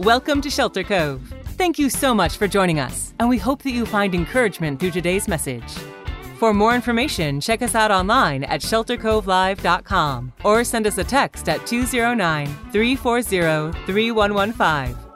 Welcome 0.00 0.40
to 0.40 0.48
Shelter 0.48 0.82
Cove. 0.82 1.20
Thank 1.58 1.78
you 1.78 1.90
so 1.90 2.14
much 2.14 2.38
for 2.38 2.48
joining 2.48 2.80
us, 2.80 3.12
and 3.20 3.28
we 3.28 3.36
hope 3.36 3.62
that 3.64 3.72
you 3.72 3.84
find 3.84 4.14
encouragement 4.14 4.80
through 4.80 4.92
today's 4.92 5.28
message. 5.28 5.70
For 6.38 6.54
more 6.54 6.74
information, 6.74 7.38
check 7.38 7.60
us 7.60 7.74
out 7.74 7.90
online 7.90 8.44
at 8.44 8.62
sheltercovelive.com 8.62 10.32
or 10.42 10.64
send 10.64 10.86
us 10.86 10.96
a 10.96 11.04
text 11.04 11.50
at 11.50 11.66
209 11.66 12.46
340 12.72 13.78
3115. 13.84 15.09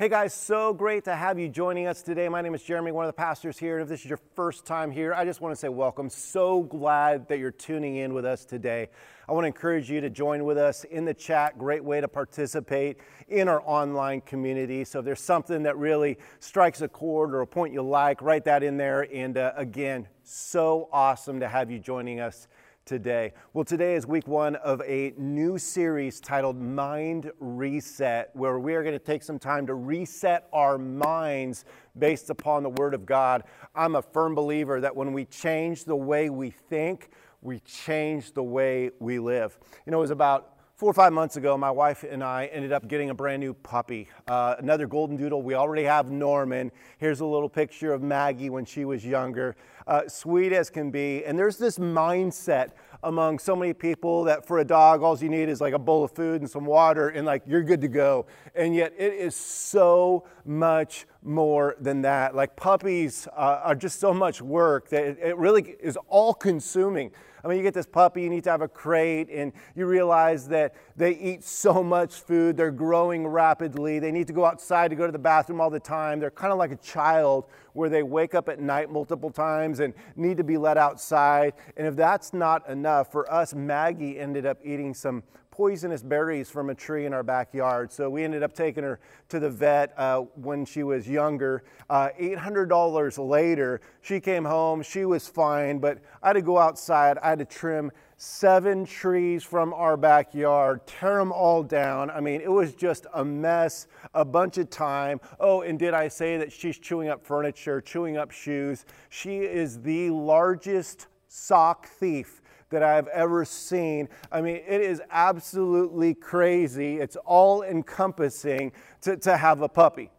Hey 0.00 0.08
guys, 0.08 0.32
so 0.32 0.72
great 0.72 1.04
to 1.04 1.14
have 1.14 1.38
you 1.38 1.46
joining 1.46 1.86
us 1.86 2.00
today. 2.00 2.26
My 2.30 2.40
name 2.40 2.54
is 2.54 2.62
Jeremy, 2.62 2.90
one 2.90 3.04
of 3.04 3.10
the 3.10 3.18
pastors 3.18 3.58
here. 3.58 3.76
And 3.76 3.82
if 3.82 3.88
this 3.90 4.00
is 4.00 4.06
your 4.06 4.18
first 4.34 4.64
time 4.64 4.90
here, 4.90 5.12
I 5.12 5.26
just 5.26 5.42
want 5.42 5.52
to 5.52 5.56
say 5.56 5.68
welcome. 5.68 6.08
So 6.08 6.62
glad 6.62 7.28
that 7.28 7.38
you're 7.38 7.50
tuning 7.50 7.96
in 7.96 8.14
with 8.14 8.24
us 8.24 8.46
today. 8.46 8.88
I 9.28 9.32
want 9.32 9.44
to 9.44 9.48
encourage 9.48 9.90
you 9.90 10.00
to 10.00 10.08
join 10.08 10.44
with 10.46 10.56
us 10.56 10.84
in 10.84 11.04
the 11.04 11.12
chat. 11.12 11.58
Great 11.58 11.84
way 11.84 12.00
to 12.00 12.08
participate 12.08 12.96
in 13.28 13.46
our 13.46 13.60
online 13.66 14.22
community. 14.22 14.86
So 14.86 15.00
if 15.00 15.04
there's 15.04 15.20
something 15.20 15.64
that 15.64 15.76
really 15.76 16.16
strikes 16.38 16.80
a 16.80 16.88
chord 16.88 17.34
or 17.34 17.42
a 17.42 17.46
point 17.46 17.74
you 17.74 17.82
like, 17.82 18.22
write 18.22 18.46
that 18.46 18.62
in 18.62 18.78
there. 18.78 19.06
And 19.14 19.36
uh, 19.36 19.52
again, 19.54 20.08
so 20.22 20.88
awesome 20.94 21.40
to 21.40 21.48
have 21.48 21.70
you 21.70 21.78
joining 21.78 22.20
us 22.20 22.48
today? 22.90 23.32
Well, 23.52 23.64
today 23.64 23.94
is 23.94 24.04
week 24.04 24.26
one 24.26 24.56
of 24.56 24.82
a 24.84 25.14
new 25.16 25.58
series 25.58 26.18
titled 26.18 26.60
Mind 26.60 27.30
Reset, 27.38 28.30
where 28.34 28.58
we 28.58 28.74
are 28.74 28.82
going 28.82 28.98
to 28.98 29.04
take 29.04 29.22
some 29.22 29.38
time 29.38 29.64
to 29.68 29.74
reset 29.74 30.48
our 30.52 30.76
minds 30.76 31.66
based 31.96 32.30
upon 32.30 32.64
the 32.64 32.70
Word 32.70 32.92
of 32.92 33.06
God. 33.06 33.44
I'm 33.76 33.94
a 33.94 34.02
firm 34.02 34.34
believer 34.34 34.80
that 34.80 34.96
when 34.96 35.12
we 35.12 35.24
change 35.26 35.84
the 35.84 35.94
way 35.94 36.30
we 36.30 36.50
think, 36.50 37.10
we 37.42 37.60
change 37.60 38.32
the 38.32 38.42
way 38.42 38.90
we 38.98 39.20
live. 39.20 39.56
You 39.86 39.92
know, 39.92 39.98
it 39.98 40.00
was 40.00 40.10
about 40.10 40.60
four 40.80 40.88
or 40.88 40.94
five 40.94 41.12
months 41.12 41.36
ago, 41.36 41.58
my 41.58 41.70
wife 41.70 42.06
and 42.08 42.24
I 42.24 42.46
ended 42.46 42.72
up 42.72 42.88
getting 42.88 43.10
a 43.10 43.14
brand 43.14 43.40
new 43.40 43.52
puppy, 43.52 44.08
uh, 44.26 44.54
another 44.60 44.86
golden 44.86 45.14
doodle. 45.14 45.42
We 45.42 45.52
already 45.52 45.82
have 45.82 46.10
Norman. 46.10 46.72
Here's 46.96 47.20
a 47.20 47.26
little 47.26 47.50
picture 47.50 47.92
of 47.92 48.00
Maggie 48.00 48.48
when 48.48 48.64
she 48.64 48.86
was 48.86 49.04
younger, 49.04 49.56
uh, 49.86 50.08
sweet 50.08 50.54
as 50.54 50.70
can 50.70 50.90
be. 50.90 51.22
And 51.26 51.38
there's 51.38 51.58
this 51.58 51.78
mindset 51.78 52.70
among 53.02 53.38
so 53.38 53.56
many 53.56 53.72
people 53.72 54.24
that 54.24 54.46
for 54.46 54.58
a 54.58 54.64
dog, 54.64 55.02
all 55.02 55.16
you 55.18 55.28
need 55.28 55.48
is 55.48 55.60
like 55.60 55.74
a 55.74 55.78
bowl 55.78 56.04
of 56.04 56.12
food 56.12 56.40
and 56.40 56.50
some 56.50 56.64
water, 56.64 57.08
and 57.08 57.26
like 57.26 57.42
you're 57.46 57.62
good 57.62 57.80
to 57.80 57.88
go. 57.88 58.26
And 58.54 58.74
yet, 58.74 58.92
it 58.98 59.14
is 59.14 59.34
so 59.34 60.26
much 60.44 61.06
more 61.22 61.76
than 61.80 62.02
that. 62.02 62.34
Like 62.34 62.56
puppies 62.56 63.26
uh, 63.28 63.60
are 63.64 63.74
just 63.74 64.00
so 64.00 64.12
much 64.12 64.42
work 64.42 64.88
that 64.90 65.04
it, 65.04 65.18
it 65.18 65.36
really 65.36 65.76
is 65.80 65.96
all 66.08 66.34
consuming. 66.34 67.12
I 67.44 67.48
mean, 67.48 67.56
you 67.56 67.62
get 67.62 67.74
this 67.74 67.86
puppy, 67.86 68.22
you 68.22 68.30
need 68.30 68.44
to 68.44 68.50
have 68.50 68.62
a 68.62 68.68
crate, 68.68 69.28
and 69.30 69.52
you 69.74 69.86
realize 69.86 70.48
that 70.48 70.74
they 70.96 71.12
eat 71.12 71.44
so 71.44 71.82
much 71.82 72.14
food, 72.14 72.56
they're 72.56 72.70
growing 72.70 73.26
rapidly, 73.26 73.98
they 73.98 74.12
need 74.12 74.26
to 74.26 74.32
go 74.32 74.44
outside 74.44 74.88
to 74.88 74.96
go 74.96 75.06
to 75.06 75.12
the 75.12 75.18
bathroom 75.18 75.60
all 75.60 75.70
the 75.70 75.80
time. 75.80 76.20
They're 76.20 76.30
kind 76.30 76.52
of 76.52 76.58
like 76.58 76.72
a 76.72 76.76
child 76.76 77.46
where 77.72 77.88
they 77.88 78.02
wake 78.02 78.34
up 78.34 78.48
at 78.48 78.60
night 78.60 78.90
multiple 78.90 79.30
times 79.30 79.80
and 79.80 79.94
need 80.16 80.36
to 80.36 80.44
be 80.44 80.56
let 80.58 80.76
outside. 80.76 81.54
And 81.76 81.86
if 81.86 81.96
that's 81.96 82.32
not 82.32 82.68
enough, 82.68 83.10
for 83.12 83.30
us, 83.32 83.54
Maggie 83.54 84.18
ended 84.18 84.46
up 84.46 84.58
eating 84.64 84.94
some 84.94 85.22
poisonous 85.50 86.02
berries 86.02 86.48
from 86.48 86.70
a 86.70 86.74
tree 86.74 87.06
in 87.06 87.12
our 87.12 87.22
backyard. 87.22 87.92
So 87.92 88.08
we 88.08 88.24
ended 88.24 88.42
up 88.42 88.52
taking 88.52 88.84
her 88.84 89.00
to 89.28 89.40
the 89.40 89.50
vet 89.50 89.92
uh, 89.98 90.20
when 90.36 90.64
she 90.64 90.82
was 90.82 91.08
younger. 91.08 91.64
Uh, 91.88 92.10
$800 92.20 93.28
later, 93.28 93.80
she 94.00 94.20
came 94.20 94.44
home. 94.44 94.82
She 94.82 95.04
was 95.04 95.26
fine, 95.26 95.78
but 95.78 95.98
I 96.22 96.28
had 96.28 96.32
to 96.34 96.42
go 96.42 96.58
outside. 96.58 97.18
I 97.18 97.30
had 97.30 97.40
to 97.40 97.44
trim 97.44 97.90
seven 98.16 98.84
trees 98.84 99.42
from 99.42 99.72
our 99.72 99.96
backyard, 99.96 100.86
tear 100.86 101.16
them 101.16 101.32
all 101.32 101.62
down. 101.62 102.10
I 102.10 102.20
mean, 102.20 102.42
it 102.42 102.50
was 102.52 102.74
just 102.74 103.06
a 103.14 103.24
mess, 103.24 103.86
a 104.12 104.24
bunch 104.26 104.58
of 104.58 104.68
time. 104.68 105.20
Oh, 105.40 105.62
and 105.62 105.78
did 105.78 105.94
I 105.94 106.08
say 106.08 106.36
that 106.36 106.52
she's 106.52 106.78
chewing 106.78 107.08
up 107.08 107.24
furniture, 107.24 107.80
chewing 107.80 108.18
up 108.18 108.30
shoes? 108.30 108.84
She 109.08 109.38
is 109.38 109.80
the 109.80 110.10
largest 110.10 111.06
sock 111.28 111.88
thief 111.88 112.39
that 112.70 112.82
I've 112.82 113.08
ever 113.08 113.44
seen. 113.44 114.08
I 114.32 114.40
mean, 114.40 114.56
it 114.56 114.80
is 114.80 115.02
absolutely 115.10 116.14
crazy. 116.14 116.98
It's 116.98 117.16
all 117.24 117.62
encompassing 117.62 118.72
to, 119.02 119.16
to 119.18 119.36
have 119.36 119.60
a 119.60 119.68
puppy. 119.68 120.10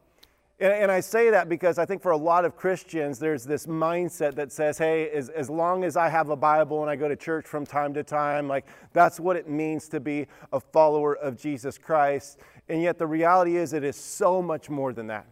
And, 0.59 0.71
and, 0.71 0.91
I 0.91 0.99
say 0.99 1.31
that 1.31 1.49
because 1.49 1.79
I 1.79 1.85
think 1.85 2.03
for 2.03 2.11
a 2.11 2.17
lot 2.17 2.45
of 2.45 2.55
Christians, 2.55 3.17
there's 3.17 3.43
this 3.43 3.65
mindset 3.65 4.35
that 4.35 4.51
says, 4.51 4.77
hey, 4.77 5.09
as, 5.09 5.29
as 5.29 5.49
long 5.49 5.83
as 5.83 5.97
I 5.97 6.07
have 6.07 6.29
a 6.29 6.35
Bible 6.35 6.81
and 6.81 6.89
I 6.89 6.95
go 6.95 7.07
to 7.07 7.15
church 7.15 7.47
from 7.47 7.65
time 7.65 7.95
to 7.95 8.03
time, 8.03 8.47
like 8.47 8.67
that's 8.93 9.19
what 9.19 9.35
it 9.35 9.49
means 9.49 9.87
to 9.89 9.99
be 9.99 10.27
a 10.53 10.59
follower 10.59 11.15
of 11.17 11.35
Jesus 11.35 11.79
Christ. 11.79 12.37
And 12.69 12.79
yet 12.81 12.99
the 12.99 13.07
reality 13.07 13.57
is, 13.57 13.73
it 13.73 13.83
is 13.83 13.95
so 13.95 14.39
much 14.39 14.69
more 14.69 14.93
than 14.93 15.07
that. 15.07 15.25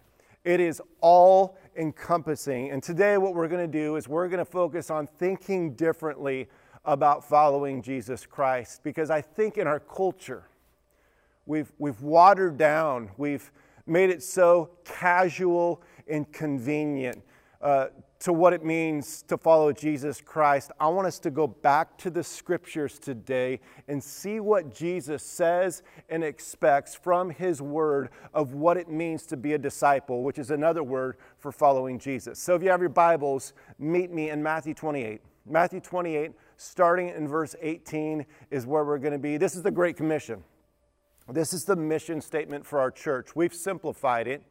It 0.45 0.59
is 0.59 0.81
all 0.99 1.57
encompassing. 1.77 2.71
And 2.71 2.81
today, 2.81 3.17
what 3.17 3.35
we're 3.35 3.47
going 3.47 3.69
to 3.69 3.79
do 3.79 3.97
is 3.97 4.07
we're 4.07 4.29
going 4.29 4.39
to 4.39 4.45
focus 4.45 4.89
on 4.89 5.05
thinking 5.05 5.73
differently 5.73 6.47
about 6.89 7.23
following 7.23 7.83
Jesus 7.83 8.25
Christ 8.25 8.81
because 8.83 9.11
I 9.11 9.21
think 9.21 9.59
in 9.59 9.67
our 9.67 9.79
culture, 9.79 10.49
we've, 11.45 11.71
we've 11.77 12.01
watered 12.01 12.57
down, 12.57 13.11
we've 13.15 13.51
made 13.85 14.09
it 14.09 14.23
so 14.23 14.71
casual 14.85 15.83
and 16.07 16.31
convenient 16.31 17.21
uh, 17.61 17.87
to 18.21 18.33
what 18.33 18.53
it 18.53 18.65
means 18.65 19.21
to 19.21 19.37
follow 19.37 19.71
Jesus 19.71 20.19
Christ. 20.19 20.71
I 20.79 20.87
want 20.87 21.07
us 21.07 21.19
to 21.19 21.29
go 21.29 21.45
back 21.45 21.95
to 21.99 22.09
the 22.09 22.23
scriptures 22.23 22.97
today 22.97 23.59
and 23.87 24.03
see 24.03 24.39
what 24.39 24.73
Jesus 24.73 25.21
says 25.21 25.83
and 26.09 26.23
expects 26.23 26.95
from 26.95 27.29
his 27.29 27.61
word 27.61 28.09
of 28.33 28.55
what 28.55 28.77
it 28.77 28.89
means 28.89 29.27
to 29.27 29.37
be 29.37 29.53
a 29.53 29.59
disciple, 29.59 30.23
which 30.23 30.39
is 30.39 30.49
another 30.49 30.81
word 30.81 31.17
for 31.37 31.51
following 31.51 31.99
Jesus. 31.99 32.39
So 32.39 32.55
if 32.55 32.63
you 32.63 32.71
have 32.71 32.81
your 32.81 32.89
Bibles, 32.89 33.53
meet 33.77 34.11
me 34.11 34.31
in 34.31 34.41
Matthew 34.41 34.73
28. 34.73 35.21
Matthew 35.45 35.79
28 35.79 36.31
starting 36.59 37.07
in 37.07 37.25
verse 37.25 37.55
18 37.61 38.25
is 38.51 38.65
where 38.65 38.83
we're 38.83 38.97
going 38.97 39.13
to 39.13 39.17
be. 39.17 39.37
This 39.37 39.55
is 39.55 39.63
the 39.63 39.71
Great 39.71 39.95
Commission. 39.95 40.43
This 41.29 41.53
is 41.53 41.63
the 41.63 41.75
mission 41.75 42.19
statement 42.19 42.65
for 42.65 42.79
our 42.79 42.91
church. 42.91 43.33
We've 43.33 43.53
simplified 43.53 44.27
it 44.27 44.43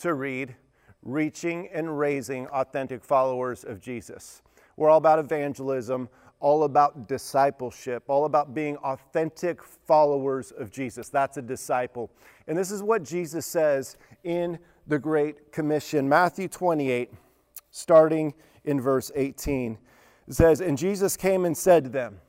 to 0.00 0.14
read 0.14 0.56
reaching 1.02 1.68
and 1.72 1.96
raising 1.96 2.48
authentic 2.48 3.04
followers 3.04 3.62
of 3.62 3.80
Jesus. 3.80 4.42
We're 4.76 4.90
all 4.90 4.98
about 4.98 5.20
evangelism, 5.20 6.08
all 6.40 6.64
about 6.64 7.06
discipleship, 7.06 8.02
all 8.08 8.24
about 8.24 8.52
being 8.52 8.76
authentic 8.78 9.62
followers 9.62 10.50
of 10.50 10.72
Jesus. 10.72 11.08
That's 11.08 11.36
a 11.36 11.42
disciple. 11.42 12.10
And 12.48 12.58
this 12.58 12.72
is 12.72 12.82
what 12.82 13.04
Jesus 13.04 13.46
says 13.46 13.96
in 14.24 14.58
the 14.88 14.98
Great 14.98 15.52
Commission 15.52 16.08
Matthew 16.08 16.48
28, 16.48 17.12
starting 17.70 18.34
in 18.64 18.80
verse 18.80 19.12
18. 19.14 19.78
Says, 20.28 20.60
And 20.60 20.78
Jesus 20.78 21.16
came 21.16 21.44
and 21.44 21.56
said 21.56 21.84
to 21.84 21.90
them, 21.90 22.20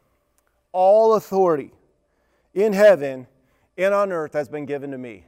All 0.71 1.15
authority 1.15 1.71
in 2.53 2.73
heaven 2.73 3.27
and 3.77 3.93
on 3.93 4.11
earth 4.11 4.33
has 4.33 4.49
been 4.49 4.65
given 4.65 4.91
to 4.91 4.97
me. 4.97 5.25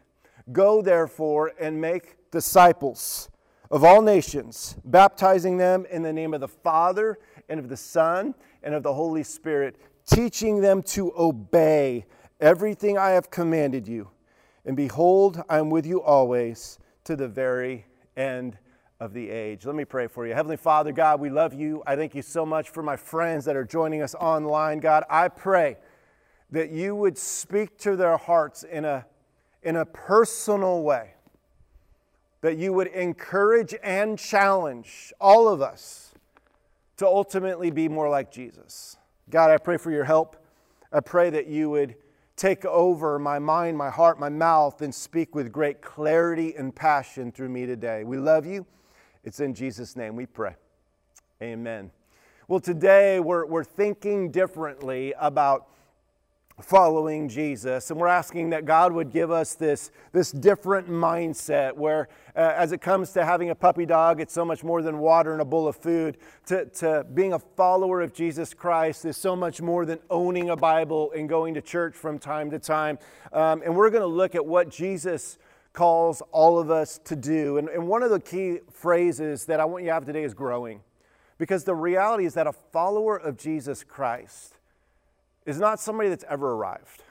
Go 0.51 0.81
therefore 0.81 1.53
and 1.59 1.79
make 1.79 2.15
disciples 2.31 3.29
of 3.69 3.83
all 3.83 4.01
nations, 4.01 4.77
baptizing 4.85 5.57
them 5.57 5.85
in 5.89 6.01
the 6.01 6.13
name 6.13 6.33
of 6.33 6.41
the 6.41 6.47
Father 6.47 7.19
and 7.49 7.59
of 7.59 7.69
the 7.69 7.77
Son 7.77 8.33
and 8.63 8.73
of 8.73 8.83
the 8.83 8.93
Holy 8.93 9.23
Spirit, 9.23 9.77
teaching 10.05 10.61
them 10.61 10.81
to 10.81 11.13
obey 11.17 12.05
everything 12.39 12.97
I 12.97 13.09
have 13.09 13.29
commanded 13.29 13.87
you. 13.87 14.09
And 14.65 14.75
behold, 14.75 15.41
I 15.49 15.59
am 15.59 15.69
with 15.69 15.85
you 15.85 16.01
always 16.01 16.79
to 17.05 17.15
the 17.15 17.27
very 17.27 17.85
end 18.15 18.57
of 18.99 19.13
the 19.13 19.29
age. 19.29 19.65
Let 19.65 19.75
me 19.75 19.85
pray 19.85 20.07
for 20.07 20.25
you. 20.25 20.33
Heavenly 20.33 20.57
Father, 20.57 20.91
God, 20.91 21.19
we 21.19 21.29
love 21.29 21.53
you. 21.53 21.83
I 21.85 21.95
thank 21.95 22.15
you 22.15 22.21
so 22.21 22.45
much 22.45 22.69
for 22.69 22.81
my 22.81 22.95
friends 22.95 23.45
that 23.45 23.55
are 23.55 23.63
joining 23.63 24.01
us 24.01 24.15
online. 24.15 24.79
God, 24.79 25.03
I 25.09 25.27
pray 25.27 25.77
that 26.51 26.71
you 26.71 26.95
would 26.95 27.17
speak 27.17 27.77
to 27.79 27.95
their 27.95 28.17
hearts 28.17 28.63
in 28.63 28.85
a, 28.85 29.05
in 29.61 29.75
a 29.75 29.85
personal 29.85 30.81
way, 30.81 31.11
that 32.41 32.57
you 32.57 32.73
would 32.73 32.87
encourage 32.87 33.75
and 33.83 34.17
challenge 34.17 35.13
all 35.19 35.47
of 35.47 35.61
us 35.61 36.13
to 36.97 37.05
ultimately 37.05 37.69
be 37.69 37.87
more 37.87 38.09
like 38.09 38.31
Jesus. 38.31 38.97
God, 39.29 39.51
I 39.51 39.57
pray 39.57 39.77
for 39.77 39.91
your 39.91 40.05
help. 40.05 40.43
I 40.91 41.01
pray 41.01 41.29
that 41.29 41.47
you 41.47 41.69
would 41.69 41.95
take 42.35 42.65
over 42.65 43.19
my 43.19 43.37
mind, 43.37 43.77
my 43.77 43.89
heart, 43.89 44.19
my 44.19 44.29
mouth, 44.29 44.81
and 44.81 44.93
speak 44.93 45.35
with 45.35 45.51
great 45.51 45.81
clarity 45.81 46.55
and 46.55 46.73
passion 46.73 47.31
through 47.31 47.49
me 47.49 47.65
today. 47.65 48.03
We 48.03 48.17
love 48.17 48.45
you. 48.45 48.65
It's 49.27 49.41
in 49.41 49.53
Jesus' 49.53 49.97
name 49.97 50.15
we 50.15 50.25
pray. 50.25 50.55
Amen. 51.41 51.91
Well, 52.47 52.61
today 52.61 53.19
we're, 53.19 53.45
we're 53.45 53.65
thinking 53.65 54.31
differently 54.31 55.13
about 55.19 55.67
following 56.61 57.27
Jesus. 57.27 57.91
And 57.91 57.99
we're 57.99 58.07
asking 58.07 58.51
that 58.51 58.63
God 58.63 58.93
would 58.93 59.11
give 59.11 59.29
us 59.29 59.53
this, 59.53 59.91
this 60.13 60.31
different 60.31 60.89
mindset 60.89 61.75
where, 61.75 62.07
uh, 62.37 62.53
as 62.55 62.71
it 62.71 62.79
comes 62.79 63.11
to 63.11 63.25
having 63.25 63.49
a 63.49 63.55
puppy 63.55 63.85
dog, 63.85 64.21
it's 64.21 64.33
so 64.33 64.45
much 64.45 64.63
more 64.63 64.81
than 64.81 64.97
water 64.97 65.33
and 65.33 65.41
a 65.41 65.45
bowl 65.45 65.67
of 65.67 65.75
food. 65.75 66.17
To, 66.45 66.63
to 66.65 67.05
being 67.13 67.33
a 67.33 67.39
follower 67.39 67.99
of 67.99 68.13
Jesus 68.13 68.53
Christ 68.53 69.03
is 69.03 69.17
so 69.17 69.35
much 69.35 69.61
more 69.61 69.85
than 69.85 69.99
owning 70.09 70.51
a 70.51 70.55
Bible 70.55 71.11
and 71.11 71.27
going 71.27 71.53
to 71.55 71.61
church 71.61 71.95
from 71.95 72.17
time 72.17 72.49
to 72.51 72.59
time. 72.59 72.97
Um, 73.33 73.61
and 73.61 73.75
we're 73.75 73.89
going 73.89 74.03
to 74.03 74.07
look 74.07 74.35
at 74.35 74.45
what 74.45 74.69
Jesus 74.69 75.37
calls 75.77 76.23
all 76.31 76.57
of 76.57 76.71
us 76.71 76.99
to 77.05 77.15
do. 77.15 77.59
And, 77.59 77.69
and 77.69 77.87
one 77.87 78.01
of 78.01 78.09
the 78.09 78.19
key 78.19 78.61
phrases 78.71 79.45
that 79.45 79.59
I 79.59 79.65
want 79.65 79.83
you 79.83 79.89
to 79.89 79.93
have 79.93 80.05
today 80.07 80.23
is 80.23 80.33
growing. 80.33 80.81
Because 81.37 81.65
the 81.65 81.75
reality 81.75 82.25
is 82.25 82.33
that 82.33 82.47
a 82.47 82.51
follower 82.51 83.15
of 83.15 83.37
Jesus 83.37 83.83
Christ, 83.83 84.55
is 85.45 85.59
not 85.59 85.79
somebody 85.79 86.09
that's 86.09 86.25
ever 86.27 86.53
arrived. 86.53 87.03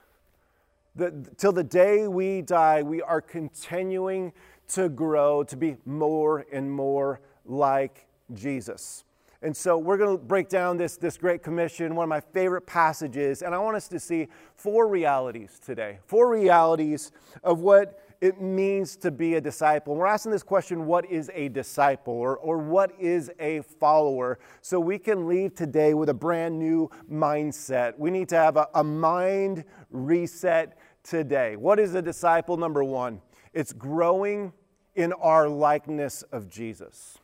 The, 0.96 1.14
till 1.36 1.52
the 1.52 1.62
day 1.62 2.08
we 2.08 2.42
die, 2.42 2.82
we 2.82 3.00
are 3.02 3.20
continuing 3.20 4.32
to 4.70 4.88
grow 4.88 5.44
to 5.44 5.56
be 5.56 5.76
more 5.86 6.44
and 6.52 6.68
more 6.68 7.20
like 7.44 8.08
Jesus. 8.34 9.04
And 9.42 9.56
so 9.56 9.78
we're 9.78 9.96
going 9.96 10.18
to 10.18 10.22
break 10.22 10.48
down 10.48 10.76
this, 10.76 10.96
this 10.96 11.16
Great 11.16 11.44
Commission, 11.44 11.94
one 11.94 12.02
of 12.02 12.08
my 12.08 12.20
favorite 12.20 12.66
passages, 12.66 13.42
and 13.42 13.54
I 13.54 13.58
want 13.58 13.76
us 13.76 13.86
to 13.88 14.00
see 14.00 14.26
four 14.56 14.88
realities 14.88 15.60
today. 15.64 15.98
Four 16.06 16.28
realities 16.28 17.12
of 17.44 17.60
what 17.60 18.00
it 18.20 18.40
means 18.40 18.96
to 18.96 19.10
be 19.10 19.34
a 19.34 19.40
disciple. 19.40 19.92
And 19.92 20.00
we're 20.00 20.06
asking 20.06 20.32
this 20.32 20.42
question 20.42 20.86
what 20.86 21.10
is 21.10 21.30
a 21.34 21.48
disciple 21.48 22.14
or, 22.14 22.36
or 22.36 22.58
what 22.58 22.92
is 22.98 23.30
a 23.38 23.60
follower? 23.62 24.38
So 24.62 24.80
we 24.80 24.98
can 24.98 25.28
leave 25.28 25.54
today 25.54 25.94
with 25.94 26.08
a 26.08 26.14
brand 26.14 26.58
new 26.58 26.90
mindset. 27.10 27.98
We 27.98 28.10
need 28.10 28.28
to 28.30 28.36
have 28.36 28.56
a, 28.56 28.68
a 28.74 28.84
mind 28.84 29.64
reset 29.90 30.78
today. 31.02 31.56
What 31.56 31.78
is 31.78 31.94
a 31.94 32.02
disciple? 32.02 32.56
Number 32.56 32.82
one, 32.82 33.20
it's 33.52 33.72
growing 33.72 34.52
in 34.94 35.12
our 35.14 35.48
likeness 35.48 36.22
of 36.32 36.48
Jesus. 36.48 37.18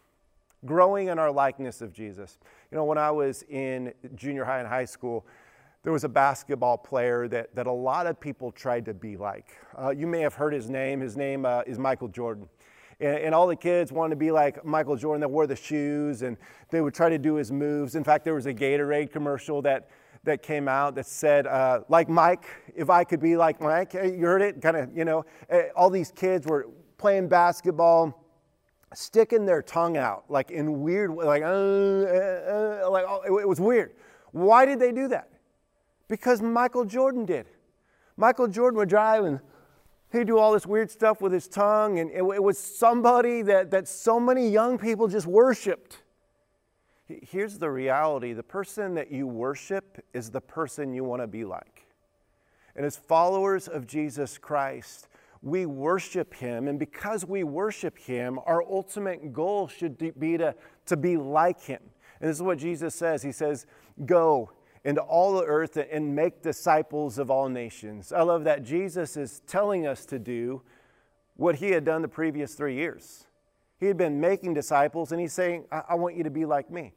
Growing 0.64 1.08
in 1.08 1.18
our 1.18 1.32
likeness 1.32 1.80
of 1.80 1.92
Jesus. 1.92 2.38
You 2.70 2.76
know, 2.76 2.84
when 2.84 2.98
I 2.98 3.10
was 3.10 3.42
in 3.48 3.92
junior 4.14 4.44
high 4.44 4.60
and 4.60 4.68
high 4.68 4.84
school, 4.84 5.26
there 5.82 5.92
was 5.92 6.04
a 6.04 6.08
basketball 6.08 6.78
player 6.78 7.26
that, 7.28 7.54
that 7.54 7.66
a 7.66 7.72
lot 7.72 8.06
of 8.06 8.20
people 8.20 8.52
tried 8.52 8.84
to 8.84 8.94
be 8.94 9.16
like. 9.16 9.56
Uh, 9.76 9.90
you 9.90 10.06
may 10.06 10.20
have 10.20 10.34
heard 10.34 10.52
his 10.52 10.70
name. 10.70 11.00
His 11.00 11.16
name 11.16 11.44
uh, 11.44 11.62
is 11.66 11.78
Michael 11.78 12.08
Jordan. 12.08 12.48
And, 13.00 13.16
and, 13.16 13.34
all 13.34 13.48
the 13.48 13.56
kids 13.56 13.90
wanted 13.90 14.10
to 14.10 14.16
be 14.16 14.30
like 14.30 14.64
Michael 14.64 14.94
Jordan. 14.94 15.20
They 15.20 15.26
wore 15.26 15.48
the 15.48 15.56
shoes 15.56 16.22
and 16.22 16.36
they 16.70 16.80
would 16.80 16.94
try 16.94 17.08
to 17.08 17.18
do 17.18 17.34
his 17.34 17.50
moves. 17.50 17.96
In 17.96 18.04
fact, 18.04 18.24
there 18.24 18.34
was 18.34 18.46
a 18.46 18.54
Gatorade 18.54 19.10
commercial 19.10 19.60
that, 19.62 19.90
that 20.22 20.40
came 20.40 20.68
out 20.68 20.94
that 20.94 21.06
said, 21.06 21.48
uh, 21.48 21.80
like 21.88 22.08
Mike, 22.08 22.44
if 22.76 22.88
I 22.88 23.02
could 23.02 23.20
be 23.20 23.36
like 23.36 23.60
Mike. 23.60 23.94
You 23.94 24.24
heard 24.24 24.42
it? 24.42 24.62
Kind 24.62 24.76
of, 24.76 24.96
you 24.96 25.04
know, 25.04 25.24
eh, 25.50 25.68
all 25.74 25.90
these 25.90 26.12
kids 26.12 26.46
were 26.46 26.68
playing 26.96 27.26
basketball 27.26 28.22
sticking 28.94 29.46
their 29.46 29.62
tongue 29.62 29.96
out 29.96 30.24
like 30.28 30.50
in 30.50 30.82
weird 30.82 31.10
like 31.14 31.42
uh, 31.42 31.46
uh, 31.46 32.82
uh 32.84 32.90
like 32.90 33.06
oh, 33.08 33.22
it, 33.22 33.40
it 33.40 33.48
was 33.48 33.58
weird 33.58 33.92
why 34.32 34.66
did 34.66 34.78
they 34.78 34.92
do 34.92 35.08
that 35.08 35.31
because 36.12 36.42
Michael 36.42 36.84
Jordan 36.84 37.24
did. 37.24 37.46
Michael 38.18 38.46
Jordan 38.46 38.76
would 38.76 38.90
drive 38.90 39.24
and 39.24 39.40
he'd 40.12 40.26
do 40.26 40.36
all 40.36 40.52
this 40.52 40.66
weird 40.66 40.90
stuff 40.90 41.22
with 41.22 41.32
his 41.32 41.48
tongue, 41.48 42.00
and 42.00 42.10
it, 42.10 42.18
it 42.18 42.42
was 42.42 42.58
somebody 42.58 43.40
that, 43.40 43.70
that 43.70 43.88
so 43.88 44.20
many 44.20 44.46
young 44.46 44.76
people 44.76 45.08
just 45.08 45.26
worshiped. 45.26 46.02
Here's 47.06 47.56
the 47.56 47.70
reality 47.70 48.34
the 48.34 48.42
person 48.42 48.94
that 48.96 49.10
you 49.10 49.26
worship 49.26 50.04
is 50.12 50.28
the 50.28 50.42
person 50.42 50.92
you 50.92 51.02
want 51.02 51.22
to 51.22 51.26
be 51.26 51.46
like. 51.46 51.86
And 52.76 52.84
as 52.84 52.94
followers 52.94 53.66
of 53.66 53.86
Jesus 53.86 54.36
Christ, 54.36 55.08
we 55.40 55.64
worship 55.64 56.34
him. 56.34 56.68
And 56.68 56.78
because 56.78 57.24
we 57.24 57.42
worship 57.42 57.96
him, 57.96 58.38
our 58.44 58.62
ultimate 58.62 59.32
goal 59.32 59.66
should 59.66 59.96
be 60.18 60.36
to, 60.36 60.54
to 60.84 60.96
be 60.98 61.16
like 61.16 61.62
him. 61.62 61.80
And 62.20 62.28
this 62.28 62.36
is 62.36 62.42
what 62.42 62.58
Jesus 62.58 62.94
says 62.94 63.22
He 63.22 63.32
says, 63.32 63.64
Go 64.04 64.52
into 64.84 65.00
all 65.00 65.34
the 65.34 65.44
earth 65.44 65.76
and 65.76 66.14
make 66.14 66.42
disciples 66.42 67.18
of 67.18 67.30
all 67.30 67.48
nations. 67.48 68.12
I 68.12 68.22
love 68.22 68.44
that 68.44 68.64
Jesus 68.64 69.16
is 69.16 69.40
telling 69.46 69.86
us 69.86 70.04
to 70.06 70.18
do 70.18 70.62
what 71.36 71.56
he 71.56 71.70
had 71.70 71.84
done 71.84 72.02
the 72.02 72.08
previous 72.08 72.54
three 72.54 72.74
years. 72.74 73.26
He 73.78 73.86
had 73.86 73.96
been 73.96 74.20
making 74.20 74.54
disciples, 74.54 75.12
and 75.12 75.20
he's 75.20 75.32
saying, 75.32 75.64
I, 75.70 75.82
I 75.90 75.94
want 75.94 76.16
you 76.16 76.24
to 76.24 76.30
be 76.30 76.44
like 76.44 76.70
me. 76.70 76.94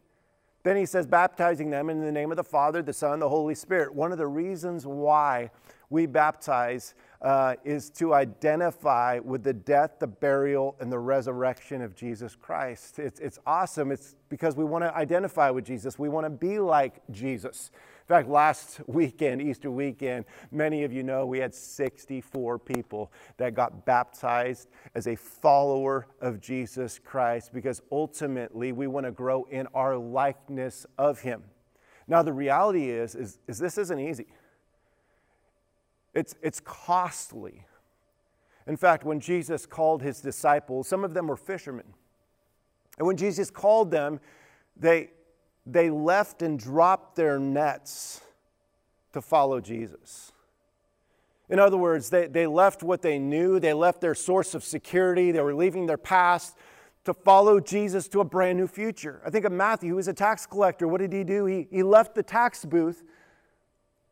Then 0.63 0.75
he 0.75 0.85
says, 0.87 1.05
baptizing 1.05 1.69
them 1.69 1.91
in 1.91 2.01
the 2.01 2.11
name 2.11 2.31
of 2.31 2.37
the 2.37 2.43
Father, 2.43 2.81
the 2.81 2.93
Son, 2.93 3.19
the 3.19 3.29
Holy 3.29 3.53
Spirit. 3.53 3.93
One 3.93 4.11
of 4.11 4.17
the 4.17 4.27
reasons 4.27 4.87
why 4.87 5.51
we 5.91 6.07
baptize 6.07 6.95
uh, 7.25 7.55
is 7.63 7.89
to 7.89 8.13
identify 8.13 9.17
with 9.17 9.43
the 9.43 9.51
death, 9.51 9.95
the 9.97 10.05
burial, 10.05 10.75
and 10.79 10.91
the 10.91 10.99
resurrection 10.99 11.81
of 11.81 11.95
Jesus 11.95 12.35
Christ. 12.35 12.99
It's, 12.99 13.19
it's 13.19 13.39
awesome. 13.47 13.91
It's 13.91 14.13
because 14.29 14.55
we 14.55 14.63
want 14.63 14.83
to 14.83 14.95
identify 14.95 15.49
with 15.49 15.65
Jesus. 15.65 15.97
We 15.97 16.07
want 16.07 16.25
to 16.25 16.29
be 16.29 16.59
like 16.59 17.01
Jesus. 17.09 17.71
In 17.73 18.07
fact, 18.07 18.29
last 18.29 18.79
weekend, 18.85 19.41
Easter 19.41 19.71
weekend, 19.71 20.25
many 20.51 20.83
of 20.83 20.93
you 20.93 21.01
know 21.01 21.25
we 21.25 21.39
had 21.39 21.55
64 21.55 22.59
people 22.59 23.11
that 23.37 23.55
got 23.55 23.87
baptized 23.87 24.69
as 24.93 25.07
a 25.07 25.15
follower 25.15 26.05
of 26.21 26.39
Jesus 26.39 26.99
Christ 26.99 27.51
because 27.51 27.81
ultimately 27.91 28.71
we 28.71 28.85
want 28.85 29.07
to 29.07 29.11
grow 29.11 29.45
in 29.45 29.65
our 29.73 29.97
likeness 29.97 30.85
of 30.99 31.21
Him. 31.21 31.41
Now, 32.07 32.21
the 32.21 32.33
reality 32.33 32.91
is, 32.91 33.15
is, 33.15 33.39
is 33.47 33.57
this 33.57 33.79
isn't 33.79 33.99
easy. 33.99 34.27
It's, 36.15 36.33
it's 36.41 36.61
costly. 36.61 37.65
In 38.65 38.77
fact, 38.77 39.03
when 39.03 39.19
Jesus 39.19 39.65
called 39.65 40.01
his 40.01 40.21
disciples, 40.21 40.87
some 40.87 41.03
of 41.03 41.13
them 41.13 41.27
were 41.27 41.35
fishermen. 41.35 41.85
And 42.97 43.05
when 43.05 43.17
Jesus 43.17 43.51
called 43.51 43.91
them, 43.91 44.19
they, 44.77 45.11
they 45.65 45.89
left 45.89 46.41
and 46.41 46.57
dropped 46.57 47.15
their 47.15 47.37
nets 47.37 48.21
to 49.13 49.21
follow 49.21 49.59
Jesus. 49.59 50.31
In 51.49 51.59
other 51.59 51.77
words, 51.77 52.09
they, 52.09 52.27
they 52.27 52.47
left 52.47 52.81
what 52.81 53.01
they 53.01 53.19
knew, 53.19 53.59
they 53.59 53.73
left 53.73 54.01
their 54.01 54.15
source 54.15 54.55
of 54.55 54.63
security, 54.63 55.31
they 55.31 55.41
were 55.41 55.53
leaving 55.53 55.85
their 55.85 55.97
past 55.97 56.57
to 57.03 57.13
follow 57.13 57.59
Jesus 57.59 58.07
to 58.07 58.19
a 58.21 58.25
brand 58.25 58.57
new 58.57 58.67
future. 58.67 59.21
I 59.23 59.29
think 59.29 59.45
of 59.45 59.51
Matthew, 59.51 59.89
who 59.91 59.95
was 59.97 60.07
a 60.07 60.13
tax 60.13 60.47
collector. 60.47 60.87
What 60.87 61.01
did 61.01 61.13
he 61.13 61.23
do? 61.23 61.45
He, 61.45 61.67
he 61.69 61.83
left 61.83 62.15
the 62.15 62.23
tax 62.23 62.65
booth 62.65 63.03